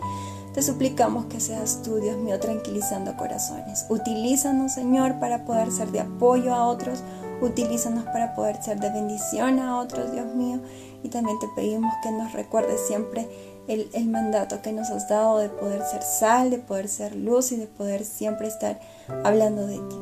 Te 0.55 0.61
suplicamos 0.61 1.25
que 1.25 1.41
seas 1.41 1.81
tú, 1.83 1.97
Dios 1.97 2.15
mío, 2.15 2.39
tranquilizando 2.39 3.17
corazones. 3.17 3.85
Utilízanos, 3.89 4.71
Señor, 4.71 5.19
para 5.19 5.43
poder 5.43 5.69
ser 5.69 5.91
de 5.91 5.99
apoyo 5.99 6.55
a 6.55 6.67
otros. 6.67 6.99
Utilízanos 7.41 8.05
para 8.05 8.33
poder 8.35 8.63
ser 8.63 8.79
de 8.79 8.89
bendición 8.89 9.59
a 9.59 9.77
otros, 9.77 10.13
Dios 10.13 10.33
mío. 10.33 10.61
Y 11.03 11.09
también 11.09 11.37
te 11.39 11.47
pedimos 11.57 11.93
que 12.01 12.09
nos 12.13 12.31
recuerdes 12.31 12.79
siempre 12.87 13.27
el, 13.67 13.89
el, 13.91 14.07
mandato 14.07 14.61
que 14.61 14.71
nos 14.71 14.91
has 14.91 15.09
dado 15.09 15.39
de 15.39 15.49
poder 15.49 15.83
ser 15.83 16.01
sal, 16.03 16.49
de 16.49 16.59
poder 16.59 16.87
ser 16.87 17.17
luz 17.17 17.51
y 17.51 17.57
de 17.57 17.67
poder 17.67 18.05
siempre 18.05 18.47
estar 18.47 18.79
hablando 19.25 19.67
de 19.67 19.75
ti. 19.75 19.95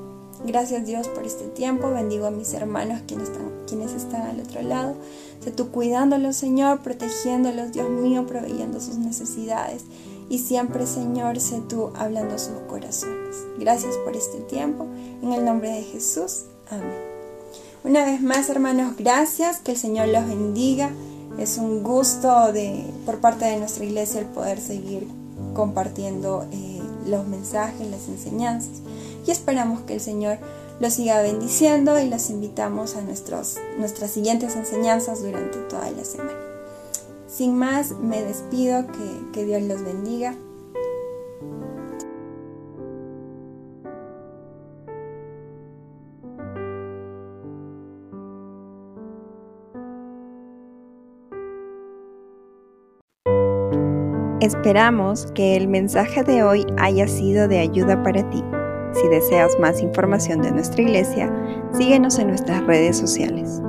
Gracias 0.46 0.86
Dios 0.86 1.08
por 1.08 1.24
este 1.24 1.46
tiempo. 1.46 1.90
Bendigo 1.90 2.28
a 2.28 2.32
mis 2.32 2.54
hermanos 2.54 3.02
quienes 3.08 3.30
están, 3.30 3.50
quienes 3.68 3.94
están 3.94 4.22
al 4.22 4.40
otro 4.42 4.62
lado. 4.62 4.94
Sé 5.44 5.50
tú 5.50 5.72
cuidándolos, 5.72 6.36
Señor, 6.36 6.82
protegiéndolos, 6.82 7.72
Dios 7.72 7.90
mío, 7.90 8.28
proveyendo 8.28 8.80
sus 8.80 8.98
necesidades. 8.98 9.86
Y 10.34 10.40
siempre, 10.40 10.88
Señor, 10.88 11.40
sé 11.40 11.62
tú 11.70 11.92
hablando 11.94 12.40
sus 12.40 12.58
corazones. 12.68 13.36
Gracias 13.60 13.96
por 13.98 14.18
este 14.18 14.40
tiempo. 14.40 14.88
En 15.22 15.32
el 15.32 15.46
nombre 15.46 15.70
de 15.70 15.84
Jesús. 15.84 16.46
Amén. 16.72 16.98
Una 17.84 18.04
vez 18.04 18.20
más, 18.20 18.50
hermanos, 18.50 18.96
gracias. 18.98 19.60
Que 19.60 19.74
el 19.74 19.78
Señor 19.78 20.08
los 20.08 20.26
bendiga. 20.26 20.90
Es 21.38 21.60
un 21.60 21.84
gusto 21.84 22.52
de, 22.52 22.84
por 23.06 23.20
parte 23.20 23.46
de 23.46 23.58
nuestra 23.58 23.86
iglesia 23.86 24.22
el 24.22 24.26
poder 24.26 24.60
seguir 24.60 25.08
compartiendo 25.54 26.48
eh, 26.52 26.82
los 27.06 27.28
mensajes, 27.28 27.88
las 27.92 28.08
enseñanzas 28.08 28.82
y 29.28 29.30
esperamos 29.30 29.82
que 29.82 29.94
el 29.94 30.02
Señor 30.02 30.40
los 30.80 30.94
siga 30.94 31.22
bendiciendo 31.22 32.00
y 32.00 32.10
los 32.10 32.32
invitamos 32.32 32.96
a 32.96 33.02
nuestros, 33.02 33.58
nuestras 33.78 34.10
siguientes 34.10 34.56
enseñanzas 34.56 35.22
durante 35.22 35.60
toda 35.70 35.92
la 35.92 36.04
semana. 36.04 36.53
Sin 37.34 37.58
más, 37.58 37.98
me 38.00 38.22
despido, 38.22 38.86
que, 38.86 39.32
que 39.34 39.44
Dios 39.44 39.64
los 39.64 39.84
bendiga. 39.84 40.36
Esperamos 54.42 55.32
que 55.34 55.56
el 55.56 55.68
mensaje 55.68 56.24
de 56.24 56.44
hoy 56.44 56.64
haya 56.78 57.08
sido 57.08 57.48
de 57.48 57.58
ayuda 57.58 58.04
para 58.04 58.30
ti. 58.30 58.44
Si 58.94 59.08
deseas 59.08 59.58
más 59.60 59.82
información 59.82 60.44
de 60.44 60.52
nuestra 60.52 60.84
iglesia, 60.84 61.34
síguenos 61.72 62.20
en 62.20 62.28
nuestras 62.28 62.64
redes 62.68 62.96
sociales. 62.96 63.60